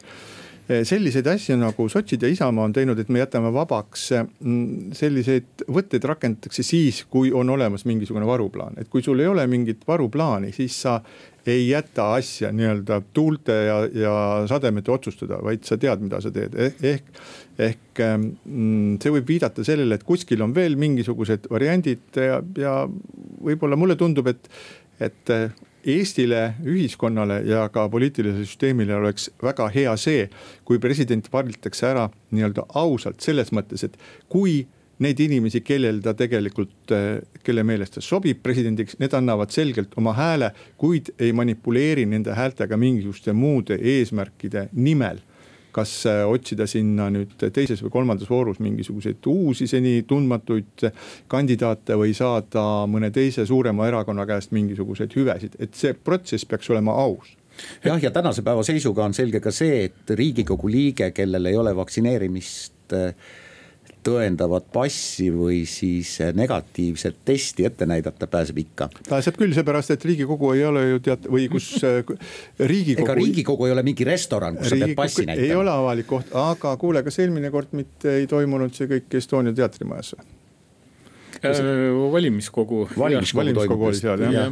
[0.68, 6.04] selliseid asju nagu sotsid ja Isamaa on teinud, et me jätame vabaks, mm, selliseid võtteid
[6.10, 10.76] rakendatakse siis, kui on olemas mingisugune varuplaan, et kui sul ei ole mingit varuplaani, siis
[10.82, 10.98] sa
[11.48, 14.14] ei jäta asja nii-öelda tuulte ja, ja
[14.50, 16.56] sademete otsustada, vaid sa tead, mida sa teed.
[16.58, 17.22] Eh, ehk,
[17.68, 22.74] ehk mm, see võib viidata sellele, et kuskil on veel mingisugused variandid ja, ja
[23.44, 24.50] võib-olla mulle tundub, et,
[25.00, 25.36] et
[25.88, 30.26] Eestile, ühiskonnale ja ka poliitilisele süsteemile oleks väga hea see,
[30.66, 33.94] kui president valitakse ära nii-öelda ausalt selles mõttes, et
[34.28, 34.64] kui
[35.04, 36.92] neid inimesi, kellel ta tegelikult,
[37.44, 42.78] kelle meelest ta sobib presidendiks, need annavad selgelt oma hääle, kuid ei manipuleeri nende häältega
[42.80, 45.22] mingisuguste muude eesmärkide nimel.
[45.78, 50.88] Kas äh, otsida sinna nüüd teises või kolmandas voorus mingisuguseid uusi seni tundmatuid
[51.30, 56.96] kandidaate või saada mõne teise suurema erakonna käest mingisuguseid hüvesid, et see protsess peaks olema
[57.04, 57.36] aus.
[57.84, 61.74] Jah, ja tänase päeva seisuga on selge ka see, et riigikogu liige, kellel ei ole
[61.76, 63.12] vaktsineerimist äh,
[64.06, 68.88] tõendavat passi või siis negatiivset testi ette näidata, pääseb ikka.
[69.08, 72.00] pääseb küll, seepärast et riigikogu ei ole ju tead või kus äh,
[72.58, 73.06] riigikogu.
[73.06, 75.46] ega riigikogu ei ole mingi restoran, kus sa pead passi näitama.
[75.46, 79.54] ei ole avalik koht, aga kuule, kas eelmine kord mitte ei toimunud see kõik Estonia
[79.56, 80.34] teatrimajas või?
[81.38, 82.88] Äh, valimiskogu.
[82.98, 84.44] valimiskogu oli seal jah ja..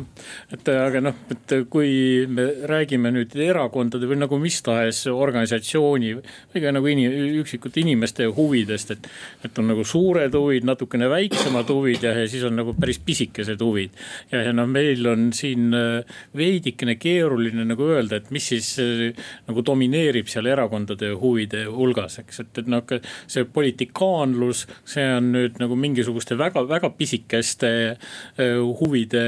[0.55, 6.63] et aga noh, et kui me räägime nüüd erakondade või nagu mis tahes organisatsiooni või
[6.63, 9.09] ka nagu inim, üksikute inimeste huvidest, et.
[9.43, 13.67] et on nagu suured huvid, natukene väiksemad huvid ja, ja siis on nagu päris pisikesed
[13.67, 13.99] huvid.
[14.31, 19.27] ja, ja noh, meil on siin äh, veidikene keeruline nagu öelda, et mis siis äh,
[19.51, 22.87] nagu domineerib seal erakondade huvide hulgas, eks, et, et noh,
[23.27, 29.27] see politikaanlus, see on nüüd nagu mingisuguste väga, väga väga pisikeste äh, huvide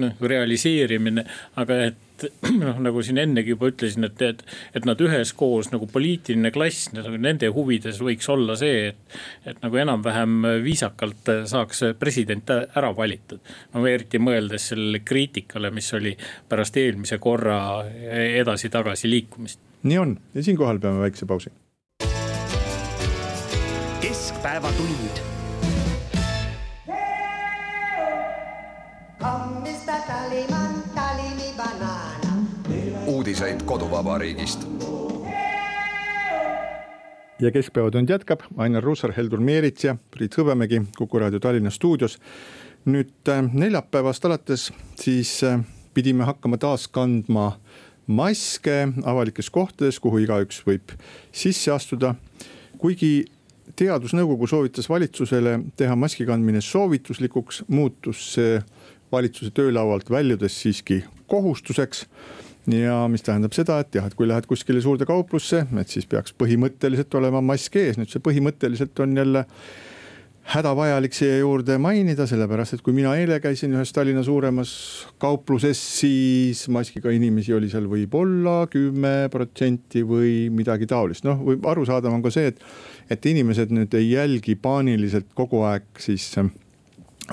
[0.00, 1.26] noh realiseerimine,
[1.60, 2.06] aga et
[2.64, 4.42] noh, nagu siin ennegi juba ütlesin, et, et,
[4.76, 9.16] et nad üheskoos nagu poliitiline klass, nende huvides võiks olla see, et.
[9.48, 13.40] et nagu enam-vähem viisakalt saaks president ära valitud.
[13.74, 16.14] no eriti mõeldes sellele kriitikale, mis oli
[16.48, 17.60] pärast eelmise korra
[18.42, 19.60] edasi-tagasi liikumist.
[19.82, 21.52] nii on ja siinkohal peame väikse pausi.
[24.00, 25.29] keskpäevatund
[33.06, 34.66] uudiseid koduvabariigist.
[37.40, 42.18] ja Keskpäevatund jätkab, Ainar Ruussaar, Heldur Meerits ja Priit Hõbemägi Kuku raadio Tallinna stuudios.
[42.84, 45.60] nüüd äh, neljapäevast alates siis äh,
[45.94, 47.60] pidime hakkama taas kandma
[48.06, 50.94] maske avalikes kohtades, kuhu igaüks võib
[51.32, 52.14] sisse astuda.
[52.78, 53.24] kuigi
[53.76, 58.60] teadusnõukogu soovitas valitsusele teha maski kandmine soovituslikuks, muutus see
[59.12, 62.06] valitsuse töölaualt väljudes siiski kohustuseks.
[62.70, 66.34] Ja mis tähendab seda, et jah, et kui lähed kuskile suurde kauplusse, et siis peaks
[66.38, 69.46] põhimõtteliselt olema mask ees, nüüd see põhimõtteliselt on jälle
[70.50, 74.72] hädavajalik siia juurde mainida, sellepärast et kui mina eile käisin ühes Tallinna suuremas
[75.22, 82.24] kaupluses, siis maskiga inimesi oli seal võib-olla kümme protsenti või midagi taolist, noh, arusaadav on
[82.24, 82.64] ka see, et,
[83.10, 86.32] et inimesed nüüd ei jälgi paaniliselt kogu aeg siis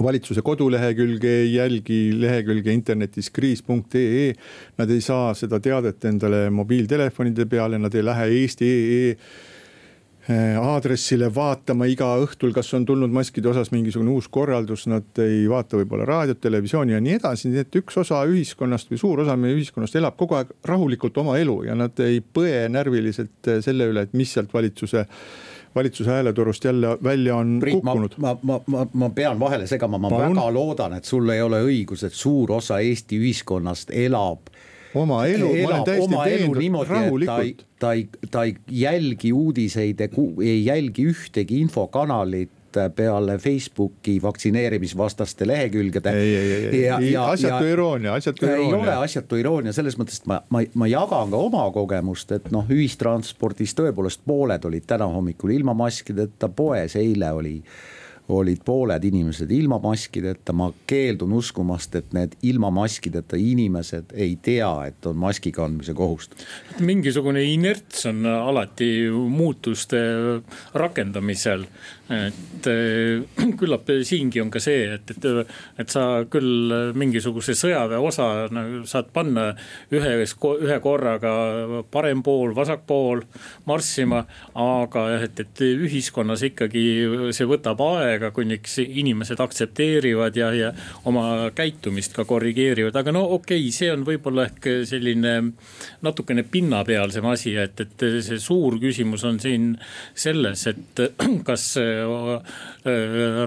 [0.03, 4.33] valitsuse kodulehekülge ei jälgi lehekülge internetis kriis.ee.
[4.77, 9.10] Nad ei saa seda teadet endale mobiiltelefonide peale, nad ei lähe eesti.ee
[10.29, 15.45] eh, aadressile vaatama iga õhtul, kas on tulnud maskide osas mingisugune uus korraldus, nad ei
[15.49, 19.38] vaata võib-olla raadiot, televisiooni ja nii edasi, nii et üks osa ühiskonnast või suur osa
[19.39, 24.03] meie ühiskonnast elab kogu aeg rahulikult oma elu ja nad ei põe närviliselt selle üle,
[24.03, 25.07] et mis sealt valitsuse
[25.77, 28.17] valitsuse hääletorust jälle välja on Priit, kukkunud.
[28.17, 30.35] ma, ma, ma, ma pean vahele segama, ma Palun.
[30.35, 34.51] väga loodan, et sul ei ole õigus, et suur osa Eesti ühiskonnast elab
[34.97, 37.65] oma elu, ma olen täiesti veendunud, rahulikult.
[37.79, 40.01] ta ei, ta ei jälgi uudiseid,
[40.43, 42.57] ei jälgi ühtegi infokanalit
[42.95, 46.13] peale Facebooki vaktsineerimisvastaste lehekülgede.
[47.21, 48.67] asjatu iroonia, asjatu iroonia.
[48.67, 52.49] ei ole asjatu iroonia selles mõttes, et ma, ma, ma jagan ka oma kogemust, et
[52.51, 57.58] noh, ühistranspordis tõepoolest pooled olid täna hommikul ilma maskideta, poes eile oli
[58.29, 64.71] olid pooled inimesed ilma maskideta, ma keeldun uskumast, et need ilma maskideta inimesed ei tea,
[64.89, 66.47] et on maski kandmise kohustus.
[66.79, 70.01] mingisugune inerts on alati muutuste
[70.73, 71.65] rakendamisel
[72.07, 73.23] et äh,
[73.59, 75.25] küllap siingi on ka see, et, et,
[75.81, 79.49] et sa küll mingisuguse sõjaväe osa nagu saad panna
[79.91, 81.33] ühes, ühe korraga
[81.91, 83.23] parem pool, vasak pool
[83.67, 84.23] marssima.
[84.57, 86.85] aga et, et ühiskonnas ikkagi
[87.35, 90.71] see võtab aega aega, kuniks inimesed aktsepteerivad ja, ja
[91.06, 95.36] oma käitumist ka korrigeerivad, aga no okei okay,, see on võib-olla ehk selline
[96.06, 99.73] natukene pinnapealsem asi, et, et see suur küsimus on siin
[100.17, 101.03] selles, et
[101.47, 102.58] kas äh,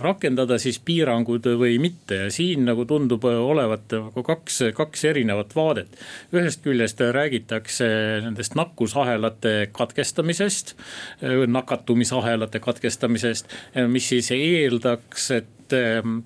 [0.03, 5.97] rakendada siis piirangud või mitte ja siin nagu tundub olevat nagu kaks, kaks erinevat vaadet.
[6.35, 7.87] ühest küljest räägitakse
[8.25, 10.75] nendest nakkusahelate katkestamisest,
[11.47, 13.51] nakatumisahelate katkestamisest,
[13.89, 14.31] mis siis
[14.61, 16.23] eeldaks, et ähm,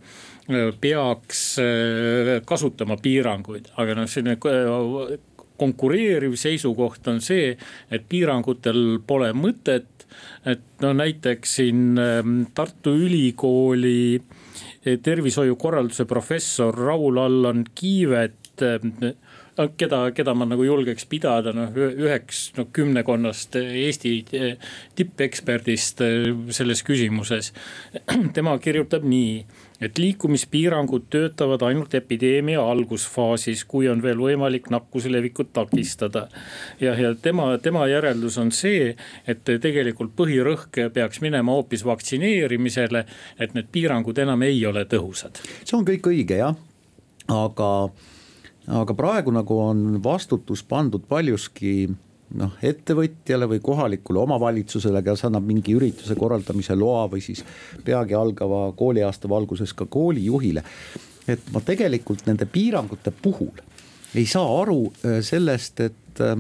[0.81, 5.19] peaks äh, kasutama piiranguid, aga noh, selline äh,
[5.61, 7.55] konkureeriv seisukoht on see,
[7.91, 9.91] et piirangutel pole mõtet.
[10.47, 18.63] et no näiteks siin ähm, Tartu Ülikooli äh, tervishoiukorralduse professor Raul-Allan Kiivet
[19.77, 24.15] keda, keda ma nagu julgeks pidada noh üheks no kümnekonnast Eesti
[24.99, 26.03] tippeksperdist
[26.55, 27.53] selles küsimuses.
[28.37, 29.45] tema kirjutab nii,
[29.85, 36.27] et liikumispiirangud töötavad ainult epideemia algusfaasis, kui on veel võimalik nakkuse levikut takistada.
[36.81, 38.95] ja, ja tema, tema järeldus on see,
[39.27, 43.05] et tegelikult põhirõhk peaks minema hoopis vaktsineerimisele,
[43.39, 45.43] et need piirangud enam ei ole tõhusad.
[45.65, 46.59] see on kõik õige jah,
[47.29, 47.71] aga
[48.67, 51.89] aga praegu nagu on vastutus pandud paljuski
[52.39, 57.45] noh, ettevõtjale või kohalikule omavalitsusele, kes annab mingi ürituse korraldamise loa või siis
[57.85, 60.65] peagi algava kooliaasta valguses ka koolijuhile.
[61.29, 63.63] et ma tegelikult nende piirangute puhul
[64.15, 66.37] ei saa aru äh, sellest, et, äh,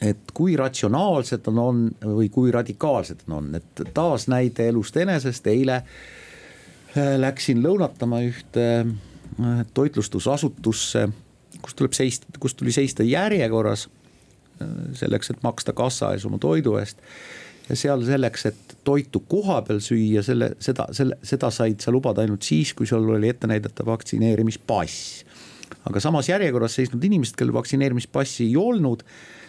[0.00, 1.82] et kui ratsionaalsed on, on
[2.18, 8.66] või kui radikaalsed on, on, et taas näide elust enesest, eile äh, läksin lõunatama ühte
[9.74, 11.08] toitlustusasutusse,
[11.62, 16.76] kus tuleb seista, kus tuli seista järjekorras äh, selleks, et maksta kassa ees oma toidu
[16.80, 17.00] eest.
[17.68, 22.46] ja seal selleks, et toitu kohapeal süüa, selle, seda, selle, seda said sa lubada ainult
[22.46, 25.24] siis, kui sul oli ette näidata vaktsineerimispass.
[25.84, 29.02] aga samas järjekorras seisnud inimesed, kellel vaktsineerimispassi ei olnud,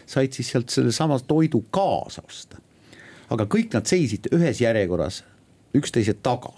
[0.07, 2.59] said siis sealt sellesama toidu kaasa osta.
[3.29, 5.23] aga kõik nad seisid ühes järjekorras
[5.75, 6.53] üksteise taga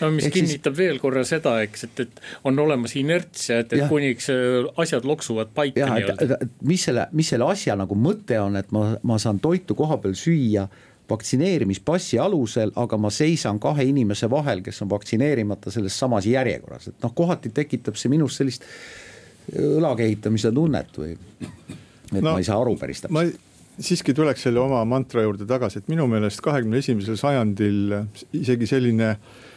[0.00, 0.78] no mis Ehk kinnitab siis...
[0.78, 5.52] veel korra seda, eks, et, et on olemas inertsia, et, et kuniks äh, asjad loksuvad
[5.54, 6.38] paika nii-öelda.
[6.68, 10.16] mis selle, mis selle asja nagu mõte on, et ma, ma saan toitu koha peal
[10.18, 10.66] süüa
[11.12, 17.04] vaktsineerimispassi alusel, aga ma seisan kahe inimese vahel, kes on vaktsineerimata selles samas järjekorras, et
[17.04, 18.66] noh, kohati tekitab see minus sellist
[19.58, 21.16] õla kehitamise tunnet või.
[21.16, 23.40] et no, ma ei saa aru päris täpselt
[23.82, 27.94] siiski tuleks selle oma mantra juurde tagasi, et minu meelest kahekümne esimesel sajandil
[28.36, 29.51] isegi selline äh, Äh,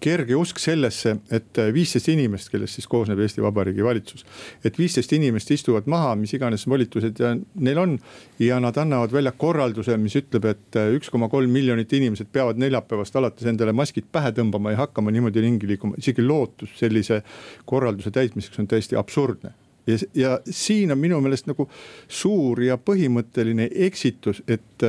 [0.00, 4.24] kerge usk sellesse, et viisteist inimest, kellest siis koosneb Eesti Vabariigi valitsus.
[4.64, 7.20] et viisteist inimest istuvad maha, mis iganes volitused
[7.54, 7.98] neil on.
[8.38, 13.16] ja nad annavad välja korralduse, mis ütleb, et üks koma kolm miljonit inimesed peavad neljapäevast
[13.16, 17.22] alates endale maskid pähe tõmbama ja hakkama niimoodi ringi liikuma, isegi lootus sellise
[17.64, 19.52] korralduse täitmiseks on täiesti absurdne
[19.86, 21.68] ja, ja siin on minu meelest nagu
[22.08, 24.88] suur ja põhimõtteline eksitus, et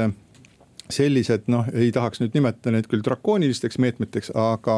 [0.94, 4.78] sellised noh, ei tahaks nüüd nimetada neid küll drakoonilisteks meetmeteks, aga,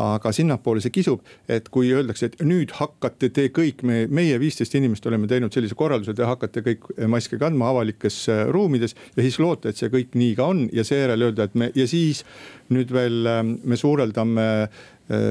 [0.00, 1.20] aga sinnapoole see kisub.
[1.48, 5.76] et kui öeldakse, et nüüd hakkate te kõik, me, meie viisteist inimest oleme teinud sellise
[5.78, 8.96] korralduse, te hakkate kõik maske kandma avalikes äh, ruumides.
[9.16, 11.86] ja siis loota, et see kõik nii ka on ja seejärel öelda, et me ja
[11.88, 12.24] siis
[12.72, 14.48] nüüd veel ähm, me suureldame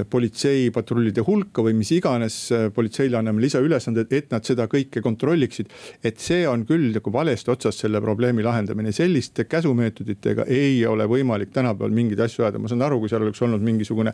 [0.09, 5.69] politseipatrullide hulka või mis iganes, äh, politseile anname lisaülesanded, et nad seda kõike kontrolliksid.
[6.03, 11.51] et see on küll nagu valest otsast selle probleemi lahendamine, selliste käsumeetoditega ei ole võimalik
[11.51, 14.13] tänapäeval mingeid asju ajada, ma saan aru, kui seal oleks olnud mingisugune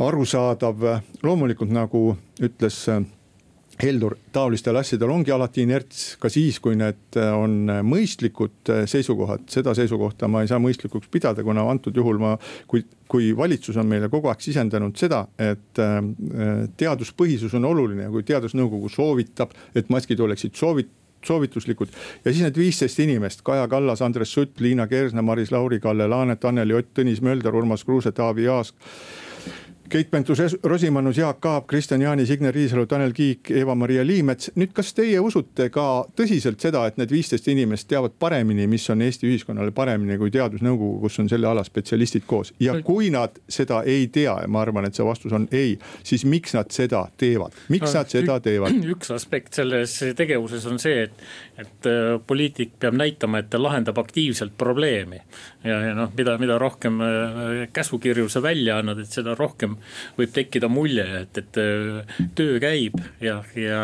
[0.00, 0.84] arusaadav,
[1.22, 3.02] loomulikult nagu ütles äh,
[3.80, 8.82] Heldur, taolistel asjadel ongi alati inerts ka siis, kui need äh, on äh, mõistlikud äh,
[8.90, 12.34] seisukohad, seda seisukohta ma ei saa mõistlikuks pidada, kuna antud juhul ma,
[12.68, 15.80] kui, kui valitsus on meile kogu aeg sisendanud seda, et
[16.80, 20.92] teaduspõhisus on oluline ja kui teadusnõukogu soovitab, et maskid oleksid soovit-,
[21.26, 21.96] soovituslikud.
[22.24, 26.44] Ja siis need viisteist inimest, Kaja Kallas, Andres Sutt, Liina Kersna, Maris Lauri, Kalle Laanet,
[26.44, 28.74] Anneli Ott, Tõnis Mölder, Urmas Kruuse, Taavi Aas
[29.90, 34.52] Keit Pentus-Rosimannus, Jaak Aab, Kristjan Jaani, Signe Riisalu, Tanel Kiik, Eva-Maria Liimets.
[34.54, 39.02] nüüd, kas teie usute ka tõsiselt seda, et need viisteist inimest teavad paremini, mis on
[39.02, 43.80] Eesti ühiskonnale paremini kui teadusnõukogu, kus on selle ala spetsialistid koos ja kui nad seda
[43.82, 45.74] ei tea ja ma arvan, et see vastus on ei,
[46.06, 48.78] siis miks nad seda teevad, miks nad seda teevad?
[48.94, 51.26] üks aspekt selles tegevuses on see, et,
[51.58, 55.18] et äh, poliitik peab näitama, et ta lahendab aktiivselt probleemi
[55.64, 59.76] ja, ja noh, mida, mida rohkem äh, käsukirju sa välja annad, et seda rohkem
[60.18, 63.82] võib tekkida mulje, et, et äh, töö käib ja, ja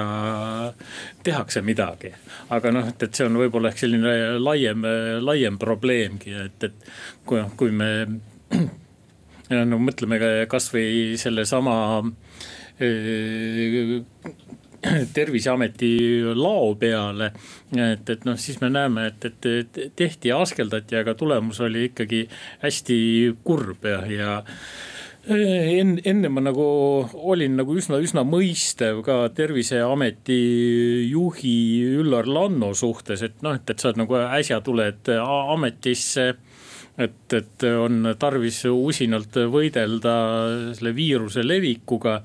[1.27, 2.15] tehakse midagi.
[2.51, 4.87] aga noh, et, et see on võib-olla ehk selline laiem,
[5.23, 6.91] laiem probleemgi, et, et
[7.29, 7.93] kui, kui me
[9.71, 11.77] no mõtleme kasvõi sellesama
[15.19, 15.93] terviseameti
[16.35, 17.33] lao peale.
[17.77, 22.27] et, et noh, siis me näeme, et, et tehti ja askeldati, aga tulemus oli ikkagi
[22.63, 22.99] hästi
[23.45, 24.37] kurb ja, ja
[25.27, 26.67] enne, enne ma nagu
[27.33, 30.39] olin nagu üsna, üsna mõistev ka terviseameti
[31.11, 31.57] juhi
[31.99, 36.35] Üllar Lanno suhtes, et noh, et, et sa nagu äsja tuled ametisse
[36.99, 40.15] et, et on tarvis usinalt võidelda
[40.77, 42.19] selle viiruse levikuga.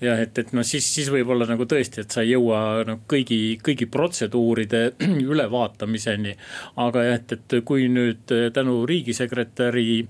[0.00, 3.58] ja et, et noh, siis, siis võib-olla nagu tõesti, et sa ei jõua noh kõigi,
[3.62, 4.82] kõigi protseduuride
[5.32, 6.36] ülevaatamiseni.
[6.86, 10.02] aga jah, et, et kui nüüd tänu riigisekretäri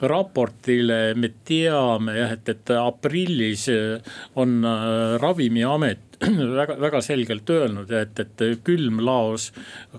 [0.00, 3.68] raportile me teame jah, et, et aprillis
[4.40, 4.60] on
[5.20, 6.09] Ravimiamet
[6.60, 9.50] väga, väga selgelt öelnud, et, et külmlaos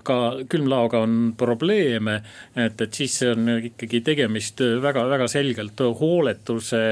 [0.06, 0.18] ka,
[0.50, 2.20] külmlaoga on probleeme.
[2.54, 6.82] et, et siis on ikkagi tegemist väga-väga selgelt hooletuse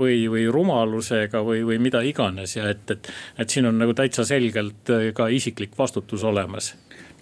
[0.00, 4.24] või, või rumalusega või, või mida iganes ja et, et, et siin on nagu täitsa
[4.28, 6.72] selgelt ka isiklik vastutus olemas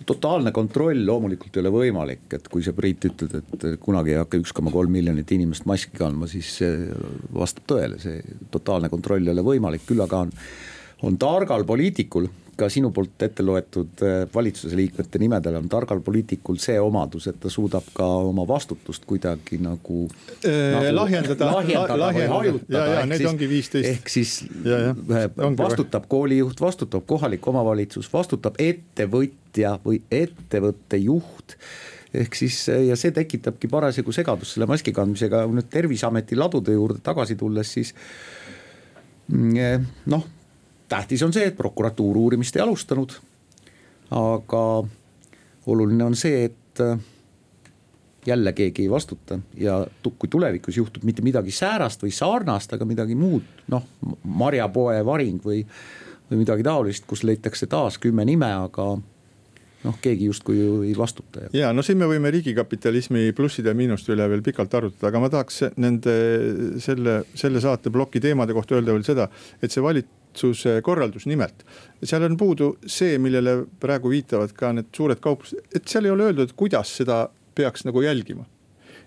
[0.06, 4.40] totaalne kontroll loomulikult ei ole võimalik, et kui sa Priit ütled, et kunagi ei hakka
[4.40, 6.88] üks koma kolm miljonit inimest maski kandma, siis see
[7.36, 8.22] vastab tõele, see
[8.52, 10.32] totaalne kontroll ei ole võimalik, küll aga on
[11.02, 12.28] on targal poliitikul,
[12.60, 17.38] ka sinu poolt ette loetud äh, valitsuse liikmete nimedel on targal poliitikul see omadus, et
[17.40, 20.02] ta suudab ka oma vastutust kuidagi nagu,
[20.44, 22.64] äh, nagu lahjendada, lahjendada, lahjendada.
[22.68, 24.34] ja, ja need siis, ehk siis
[24.64, 24.96] ja, ja.
[25.22, 25.28] Äh,
[25.58, 31.56] vastutab koolijuht, vastutab kohalik omavalitsus, vastutab ettevõtja või ettevõtte juht.
[32.10, 37.36] Ehk siis ja see tekitabki parasjagu segadust selle maski kandmisega, nüüd terviseameti ladude juurde tagasi
[37.38, 37.94] tulles, siis
[39.30, 40.26] mm, noh
[40.90, 43.14] tähtis on see, et prokuratuur uurimist ei alustanud.
[44.10, 44.62] aga
[45.70, 46.98] oluline on see, et äh,
[48.26, 53.14] jälle keegi ei vastuta ja kui tulevikus juhtub mitte midagi säärast või sarnast, aga midagi
[53.14, 53.86] muud, noh
[54.24, 55.62] marjapoe varing või,
[56.30, 58.96] või midagi taolist, kus leitakse taas kümme nime, aga
[59.84, 61.48] noh, keegi justkui ju ei vastuta.
[61.56, 65.32] ja no siin me võime riigikapitalismi plusside ja miinuste üle veel pikalt arutada, aga ma
[65.32, 66.16] tahaks nende
[66.82, 69.30] selle, selle saateploki teemade kohta öelda veel seda,
[69.62, 71.64] et see valit-, valitsuse korraldus nimelt.
[72.02, 76.30] seal on puudu see, millele praegu viitavad ka need suured kauplused, et seal ei ole
[76.30, 78.46] öeldud, kuidas seda peaks nagu jälgima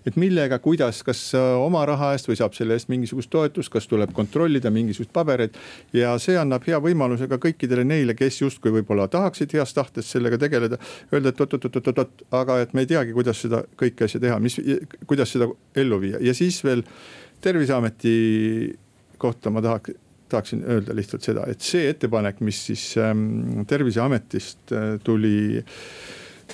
[0.06, 4.12] et millega, kuidas, kas oma raha eest või saab selle eest mingisugust toetust, kas tuleb
[4.16, 5.58] kontrollida mingisuguseid pabereid.
[5.92, 10.38] ja see annab hea võimaluse ka kõikidele neile, kes justkui võib-olla tahaksid heast tahtest sellega
[10.38, 10.78] tegeleda.
[11.12, 14.58] Öelda, et oot-oot-oot-oot, aga et me ei teagi, kuidas seda kõike asja teha, mis,
[15.06, 16.84] kuidas seda ellu viia ja siis veel
[17.44, 18.14] terviseameti
[19.20, 24.94] kohta ma tahaks tahaksin öelda lihtsalt seda, et see ettepanek, mis siis ähm, terviseametist äh,
[25.04, 25.60] tuli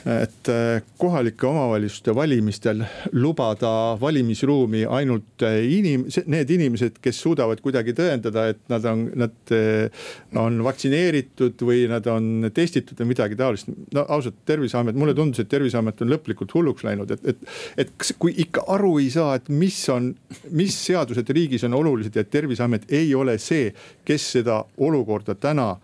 [0.06, 2.82] et äh, kohalike omavalitsuste valimistel
[3.12, 9.54] lubada valimisruumi ainult äh, inim-, need inimesed, kes suudavad kuidagi tõendada, et nad on, nad
[9.54, 10.06] äh,
[10.40, 13.70] on vaktsineeritud või nad on testitud või midagi taolist.
[13.94, 17.44] no ausalt, terviseamet, mulle tundus, et terviseamet on lõplikult hulluks läinud, et, et,
[17.84, 20.12] et kas, kui ikka aru ei saa, et mis on,
[20.56, 23.70] mis seadused riigis on olulised ja terviseamet ei ole see,
[24.06, 25.74] kes seda olukorda täna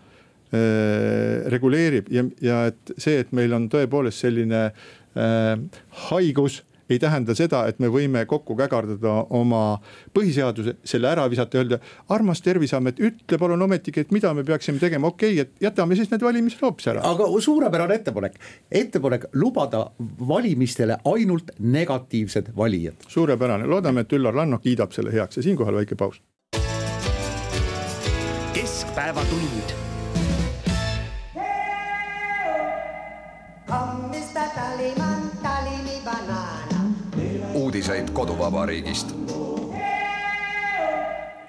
[0.51, 7.65] reguleerib ja, ja et see, et meil on tõepoolest selline äh, haigus ei tähenda seda,
[7.67, 9.79] et me võime kokku kägardada oma
[10.15, 11.79] põhiseaduse, selle ära visata, öelda.
[12.13, 16.11] armas terviseamet, ütle palun ometigi, et mida me peaksime tegema, okei okay,, et jätame siis
[16.11, 17.03] need valimised hoopis ära.
[17.07, 18.39] aga suurepärane ettepanek,
[18.71, 23.07] ettepanek lubada valimistele ainult negatiivsed valijad.
[23.07, 26.21] suurepärane, loodame, et Üllar Lanno kiidab selle heaks ja siinkohal väike paus.
[28.53, 29.76] keskpäevatund
[37.53, 39.15] uudiseid koduvabariigist.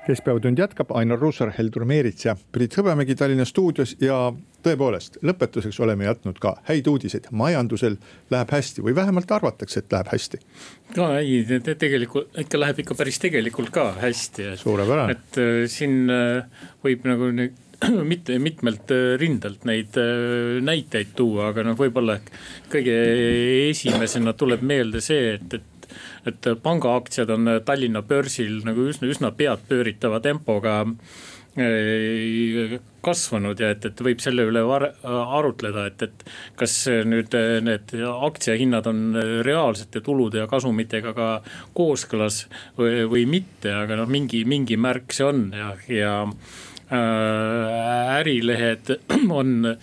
[0.07, 4.33] keskpäevatund jätkab, Ainar Ruussaar, Heldur Meerits ja Priit Hõbemägi Tallinna stuudios ja
[4.65, 7.99] tõepoolest lõpetuseks oleme jätnud ka häid uudiseid, majandusel
[8.31, 10.41] läheb hästi või vähemalt arvatakse, et läheb hästi.
[10.97, 14.57] no ei, tegelikult ikka läheb ikka päris tegelikult ka hästi.
[14.57, 15.13] suurepärane.
[15.13, 17.31] et äh, siin äh, võib nagu
[18.13, 22.19] mitte mitmelt äh, rindelt neid äh, näiteid tuua, aga noh, võib-olla
[22.73, 22.95] kõige
[23.71, 25.75] esimesena tuleb meelde see, et, et
[26.29, 34.03] et pangaaktsiad on Tallinna börsil nagu üsna, üsna peadpööritava tempoga äh, kasvanud ja et, et
[34.05, 36.27] võib selle üle arutleda, et, et
[36.61, 36.75] kas
[37.09, 37.33] nüüd
[37.65, 39.01] need aktsiahinnad on
[39.47, 41.31] reaalsete tulude ja kasumitega ka
[41.79, 42.45] kooskõlas
[42.77, 48.95] või, või mitte, aga noh, mingi, mingi märk see on ja, ja Äh, ärilehed
[49.41, 49.75] on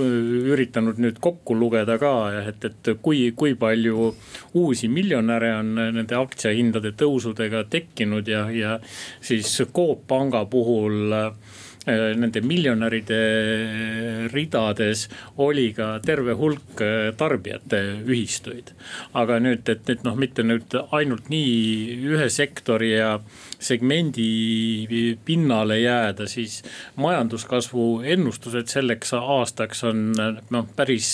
[0.00, 2.12] üritanud nüüd kokku lugeda ka,
[2.46, 4.12] et, et kui, kui palju
[4.60, 8.76] uusi miljonäre on nende aktsiahindade tõusudega tekkinud ja, ja
[9.20, 11.10] siis Coop Panga puhul
[11.88, 13.18] Äh, nende miljonäride
[14.28, 15.06] ridades
[15.40, 18.74] oli ka terve hulk äh, tarbijate ühistuid.
[19.16, 23.14] aga nüüd, et, et noh, mitte nüüd ainult nii ühe sektori ja
[23.60, 26.62] segmendi pinnale jääda, siis
[26.96, 30.12] majanduskasvu ennustused selleks aastaks on
[30.50, 31.12] noh, päris,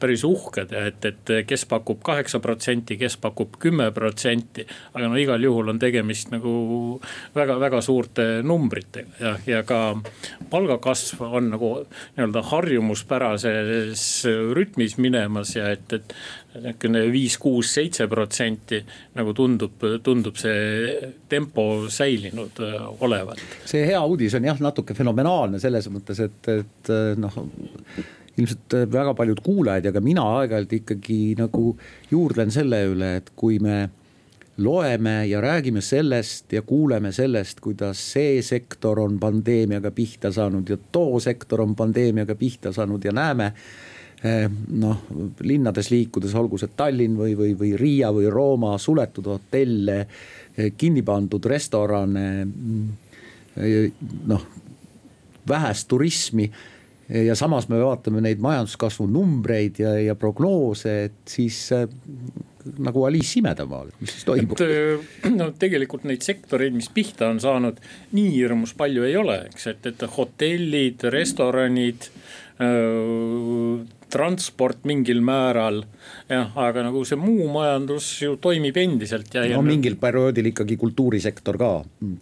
[0.00, 4.66] päris uhked, et, et kes pakub kaheksa protsenti, kes pakub kümme protsenti.
[4.94, 7.00] aga no igal juhul on tegemist nagu
[7.36, 9.80] väga-väga suurte numbritega ja, ja ka
[10.50, 11.72] palgakasv on nagu
[12.16, 14.06] nii-öelda harjumuspärases
[14.56, 16.14] rütmis minemas ja et, et
[16.62, 18.80] niisugune viis, kuus, seitse protsenti
[19.16, 22.76] nagu tundub, tundub see tempo säilinud äh,
[23.06, 23.42] olevat.
[23.64, 27.40] see hea uudis on jah, natuke fenomenaalne selles mõttes, et, et äh, noh
[28.36, 31.70] ilmselt väga paljud kuulajad ja ka mina aeg-ajalt ikkagi nagu
[32.10, 33.86] juurdlen selle üle, et kui me
[34.58, 40.78] loeme ja räägime sellest ja kuuleme sellest, kuidas see sektor on pandeemiaga pihta saanud ja
[40.92, 43.52] too sektor on pandeemiaga pihta saanud ja näeme
[44.24, 45.02] noh,
[45.44, 49.98] linnades liikudes, olgu see Tallinn või, või, või Riia või Rooma, suletud hotelle,
[50.56, 52.28] eh, kinni pandud restorane.
[52.44, 52.88] Mm,
[53.60, 53.92] eh,
[54.26, 54.48] noh,
[55.46, 56.48] vähest turismi
[57.08, 61.60] ja samas me vaatame neid majanduskasvu numbreid ja, ja prognoose, et siis
[62.82, 64.58] nagu Alice imedamaal, et mis siis toimub?
[65.38, 67.78] no tegelikult neid sektoreid, mis pihta on saanud,
[68.16, 72.10] nii hirmus palju ei ole, eks, et, et hotellid, restoranid
[74.12, 75.82] transport mingil määral.
[76.28, 79.46] jah, aga nagu see muu majandus ju toimib endiselt ja.
[79.54, 81.72] no mingil perioodil ikkagi kultuurisektor ka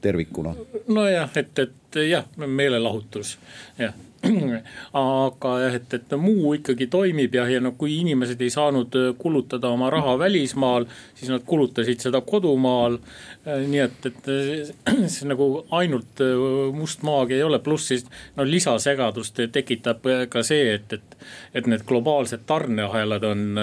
[0.01, 0.55] tervikuna.
[0.89, 3.39] nojah, et, et jah, meelelahutus
[3.79, 3.95] jah
[4.99, 9.71] aga jah, et, et muu ikkagi toimib ja, ja no kui inimesed ei saanud kulutada
[9.75, 12.99] oma raha välismaal, siis nad kulutasid seda kodumaal.
[13.45, 14.31] nii et, et
[15.15, 16.23] see nagu ainult
[16.77, 18.07] must maagi ei ole, pluss siis
[18.37, 21.14] no lisasegadust tekitab ka see, et, et,
[21.55, 23.59] et need globaalsed tarneahelad on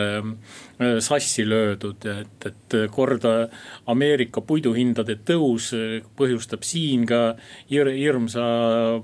[0.81, 3.49] Äh, sassi löödud, et, et korda
[3.91, 7.35] Ameerika puiduhindade tõus äh, põhjustab siin ka
[7.69, 8.45] hir hirmsa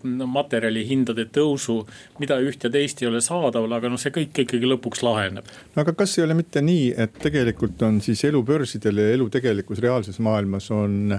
[0.01, 1.83] materjali hindade tõusu.
[2.17, 5.45] mida üht ja teist ei ole saadaval, aga noh, see kõik ikkagi lõpuks laheneb.
[5.75, 9.29] no aga kas ei ole mitte nii, et tegelikult on siis elu börsidel ja elu
[9.29, 11.13] tegelikus reaalses maailmas on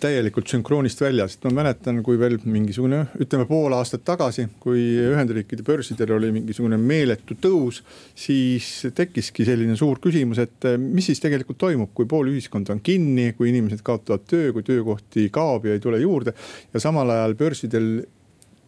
[0.00, 5.64] täielikult sünkroonist väljas, et ma mäletan, kui veel mingisugune, ütleme pool aastat tagasi, kui Ühendriikide
[5.66, 7.82] börsidel oli mingisugune meeletu tõus.
[8.14, 12.82] siis tekkiski selline suur küsimus, et eh, mis siis tegelikult toimub, kui pool ühiskonda on
[12.84, 16.34] kinni, kui inimesed kaotavad töö, kui töökohti kaob ja ei tule juurde.
[16.74, 17.90] ja samal ajal börsidel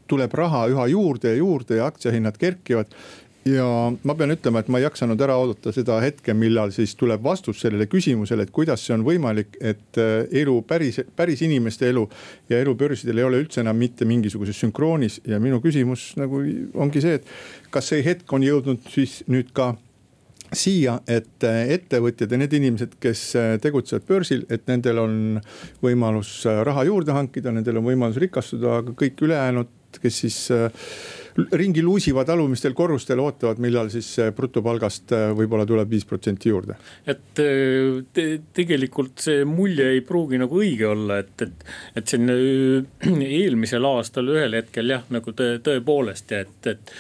[0.09, 2.95] tuleb raha üha juurde ja juurde ja aktsiahinnad kerkivad
[3.47, 3.66] ja
[4.05, 7.61] ma pean ütlema, et ma ei jaksanud ära oodata seda hetke, millal siis tuleb vastus
[7.62, 12.05] sellele küsimusele, et kuidas see on võimalik, et äh, elu päris, päris inimeste elu
[12.51, 15.20] ja elu börsidel ei ole üldse enam mitte mingisuguses sünkroonis.
[15.28, 16.43] Ja minu küsimus nagu
[16.74, 19.74] ongi see, et kas see hetk on jõudnud siis nüüd ka
[20.57, 25.16] siia, et äh, ettevõtjad ja need inimesed, kes äh, tegutsevad börsil, et nendel on
[25.84, 30.39] võimalus raha juurde hankida, nendel on võimalus rikastuda, aga kõik ülejäänud, kes siis
[31.53, 36.74] ringi luusivad alumistel korrustel, ootavad, millal siis brutopalgast äh, võib-olla tuleb viis protsenti juurde.
[37.07, 41.64] et äh, te, tegelikult see mulje ei pruugi nagu õige olla, et, et,
[42.01, 42.30] et siin
[43.41, 46.93] eelmisel aastal ühel hetkel jah, nagu tõ, tõepoolest, et, et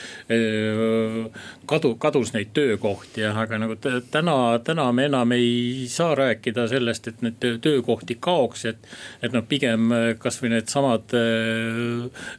[1.68, 7.10] kadu, kadus neid töökohti jah, aga nagu täna, täna me enam ei saa rääkida sellest,
[7.10, 8.88] et neid töökohti kaoks, et.
[9.22, 11.12] et noh, pigem kasvõi needsamad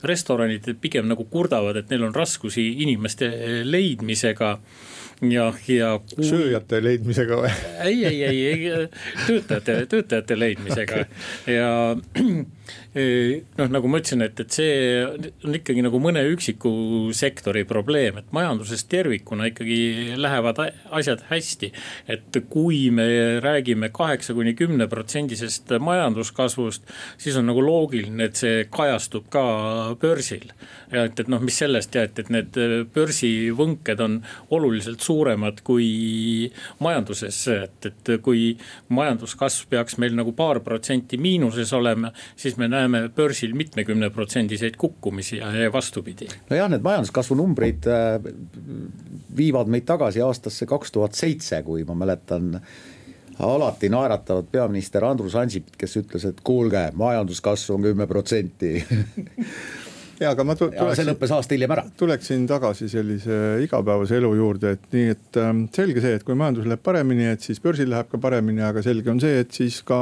[0.07, 3.29] restoranid pigem nagu kurdavad, et et neil on raskusi inimeste
[3.65, 4.53] leidmisega
[5.27, 6.27] ja, ja kui....
[6.27, 7.51] sööjate leidmisega või?
[7.83, 8.87] ei, ei, ei, ei
[9.25, 11.03] töötajate, töötajate leidmisega
[11.57, 11.71] ja
[12.93, 15.01] noh, nagu ma ütlesin, et, et see
[15.45, 16.71] on ikkagi nagu mõne üksiku
[17.13, 20.57] sektori probleem, et majanduses tervikuna ikkagi lähevad
[20.97, 21.71] asjad hästi.
[22.09, 23.05] et kui me
[23.43, 29.43] räägime kaheksa kuni kümne protsendisest majanduskasvust, siis on nagu loogiline, et see kajastub ka
[30.01, 30.49] börsil.
[30.91, 32.57] et, et noh, mis sellest ja et, et need
[32.95, 34.17] börsivõnked on
[34.49, 36.49] oluliselt suuremad kui
[36.81, 38.57] majanduses, et, et kui
[38.89, 42.78] majanduskasv peaks meil nagu paar protsenti miinuses olema, siis me näeme
[43.15, 46.27] börsil mitmekümneprotsendiseid kukkumisi ja vastupidi.
[46.49, 48.17] nojah, need majanduskasvu numbrid äh,
[49.37, 52.59] viivad meid tagasi aastasse kaks tuhat seitse, kui ma mäletan
[53.39, 58.73] alati naeratavat peaminister Andrus Ansipit, kes ütles, et kuulge, majanduskasv on kümme protsenti
[60.19, 61.83] ja, aga ma tu- ja see lõppes aasta hiljem ära.
[61.97, 66.67] tuleksin tagasi sellise igapäevase elu juurde, et nii, et ähm, selge see, et kui majandus
[66.69, 70.01] läheb paremini, et siis börsil läheb ka paremini, aga selge on see, et siis ka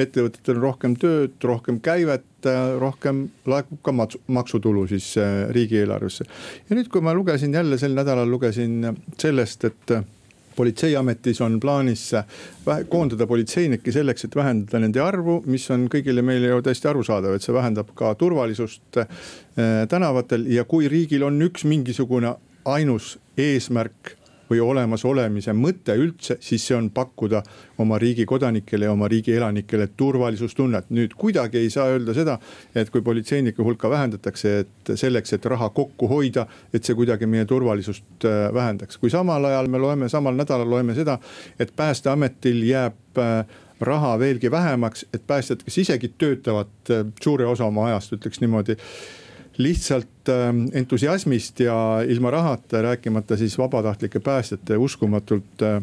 [0.00, 3.94] ettevõtetel on rohkem tööd, rohkem käivet äh, rohkem laekub ka
[4.38, 6.26] maksutulu siis äh, riigieelarvesse.
[6.68, 9.96] ja nüüd, kui ma lugesin jälle sel nädalal lugesin sellest, et
[10.56, 12.08] politseiametis on plaanis
[12.88, 17.44] koondada politseinikke selleks, et vähendada nende arvu, mis on kõigile meile ju täiesti arusaadav, et
[17.44, 19.22] see vähendab ka turvalisust äh,
[19.88, 20.46] tänavatel.
[20.52, 22.36] Ja kui riigil on üks mingisugune
[22.68, 24.16] ainus eesmärk
[24.50, 27.42] või olemasolemise mõte üldse, siis see on pakkuda
[27.82, 30.90] oma riigi kodanikele ja oma riigi elanikele turvalisustunnet.
[30.90, 32.38] nüüd kuidagi ei saa öelda seda,
[32.74, 37.44] et kui politseinike hulka vähendatakse, et selleks, et raha kokku hoida, et see kuidagi meie
[37.44, 38.98] turvalisust äh, vähendaks.
[38.98, 41.18] kui samal ajal me loeme, samal nädalal loeme seda,
[41.58, 43.46] et päästeametil jääb äh,
[43.80, 48.76] raha veelgi vähemaks, et päästjad, kes isegi töötavad äh, suure osa oma ajast, ütleks niimoodi
[49.58, 55.82] lihtsalt ähm, entusiasmist ja ilma rahata, rääkimata siis vabatahtlike päästjate uskumatult äh,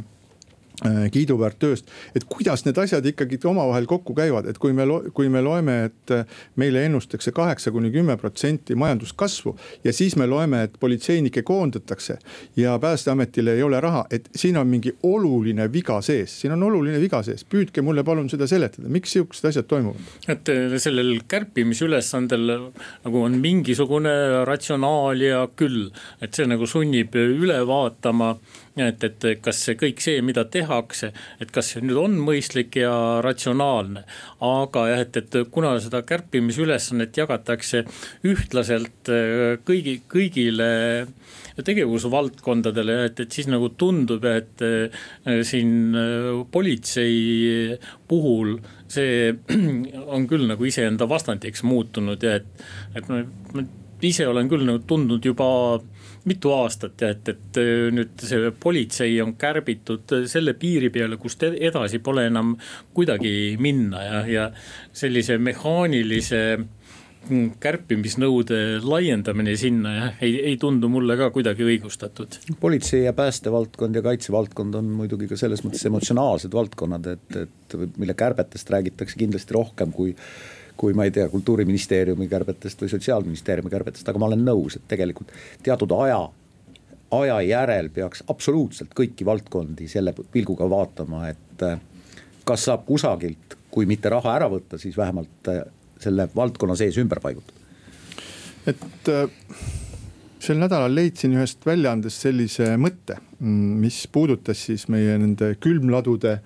[1.11, 5.41] kiiduväärt tööst, et kuidas need asjad ikkagi omavahel kokku käivad, et kui me, kui me
[5.43, 9.55] loeme, et äh, meile ennustakse kaheksa kuni kümme protsenti majanduskasvu.
[9.84, 12.17] ja siis me loeme, et politseinikke koondatakse
[12.55, 17.01] ja päästeametil ei ole raha, et siin on mingi oluline viga sees, siin on oluline
[17.01, 20.15] viga sees, püüdke mulle palun seda seletada, miks sihukesed asjad toimuvad?
[20.27, 22.47] et äh, sellel kärpimisülesandel
[23.03, 25.89] nagu on mingisugune ratsionaalia küll,
[26.21, 28.36] et see nagu sunnib üle vaatama
[28.78, 31.11] et, et kas see kõik see, mida tehakse,
[31.41, 32.93] et kas see nüüd on mõistlik ja
[33.26, 34.05] ratsionaalne.
[34.45, 37.84] aga jah, et, et kuna seda kärpimisülesannet jagatakse
[38.28, 40.70] ühtlaselt äh, kõigi, kõigile
[41.65, 45.03] tegevusvaldkondadele, et, et siis nagu tundub, et äh,
[45.47, 47.78] siin äh, politsei
[48.09, 48.57] puhul
[48.89, 49.36] see
[50.15, 52.65] on küll nagu iseenda vastandiks muutunud ja et,
[52.97, 53.22] et ma,
[53.53, 53.67] ma
[54.08, 55.50] ise olen küll nagu tundnud juba
[56.30, 61.45] mitu aastat ja et, et äh, nüüd see politsei on kärbitud selle piiri peale, kust
[61.50, 62.56] edasi pole enam
[62.95, 64.50] kuidagi minna ja, ja
[64.95, 72.39] sellise mehaanilise mm, kärpimisnõude laiendamine sinna jah, ei, ei tundu mulle ka kuidagi õigustatud.
[72.60, 78.18] politsei ja päästevaldkond ja kaitsevaldkond on muidugi ka selles mõttes emotsionaalsed valdkonnad, et, et mille
[78.18, 80.16] kärbetest räägitakse kindlasti rohkem kui
[80.80, 85.34] kui ma ei tea, kultuuriministeeriumi kärbetest või sotsiaalministeeriumi kärbetest, aga ma olen nõus, et tegelikult
[85.65, 86.21] teatud aja
[87.11, 91.80] aja järel peaks absoluutselt kõiki valdkondi selle pilguga vaatama, et äh,
[92.45, 95.63] kas saab kusagilt, kui mitte raha ära võtta, siis vähemalt äh,
[95.99, 97.57] selle valdkonna sees ümber paigutada.
[98.67, 99.25] et äh,
[100.39, 106.39] sel nädalal leidsin ühest väljaandest sellise mõtte, mm, mis puudutas siis meie nende külmladude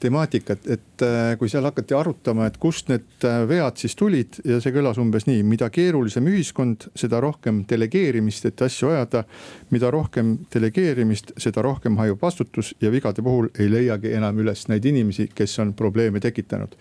[0.00, 4.60] temaatikat, et äh, kui seal hakati arutama, et kust need äh, vead siis tulid ja
[4.62, 9.24] see kõlas umbes nii, mida keerulisem ühiskond, seda rohkem delegeerimist, et asju ajada.
[9.70, 14.84] mida rohkem delegeerimist, seda rohkem hajub vastutus ja vigade puhul ei leiagi enam üles neid
[14.84, 16.76] inimesi, kes on probleeme tekitanud.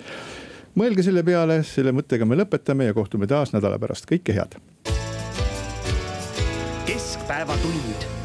[0.77, 4.59] mõelge selle peale, selle mõttega me lõpetame ja kohtume taas nädala pärast, kõike head.
[6.87, 8.16] keskpäevatund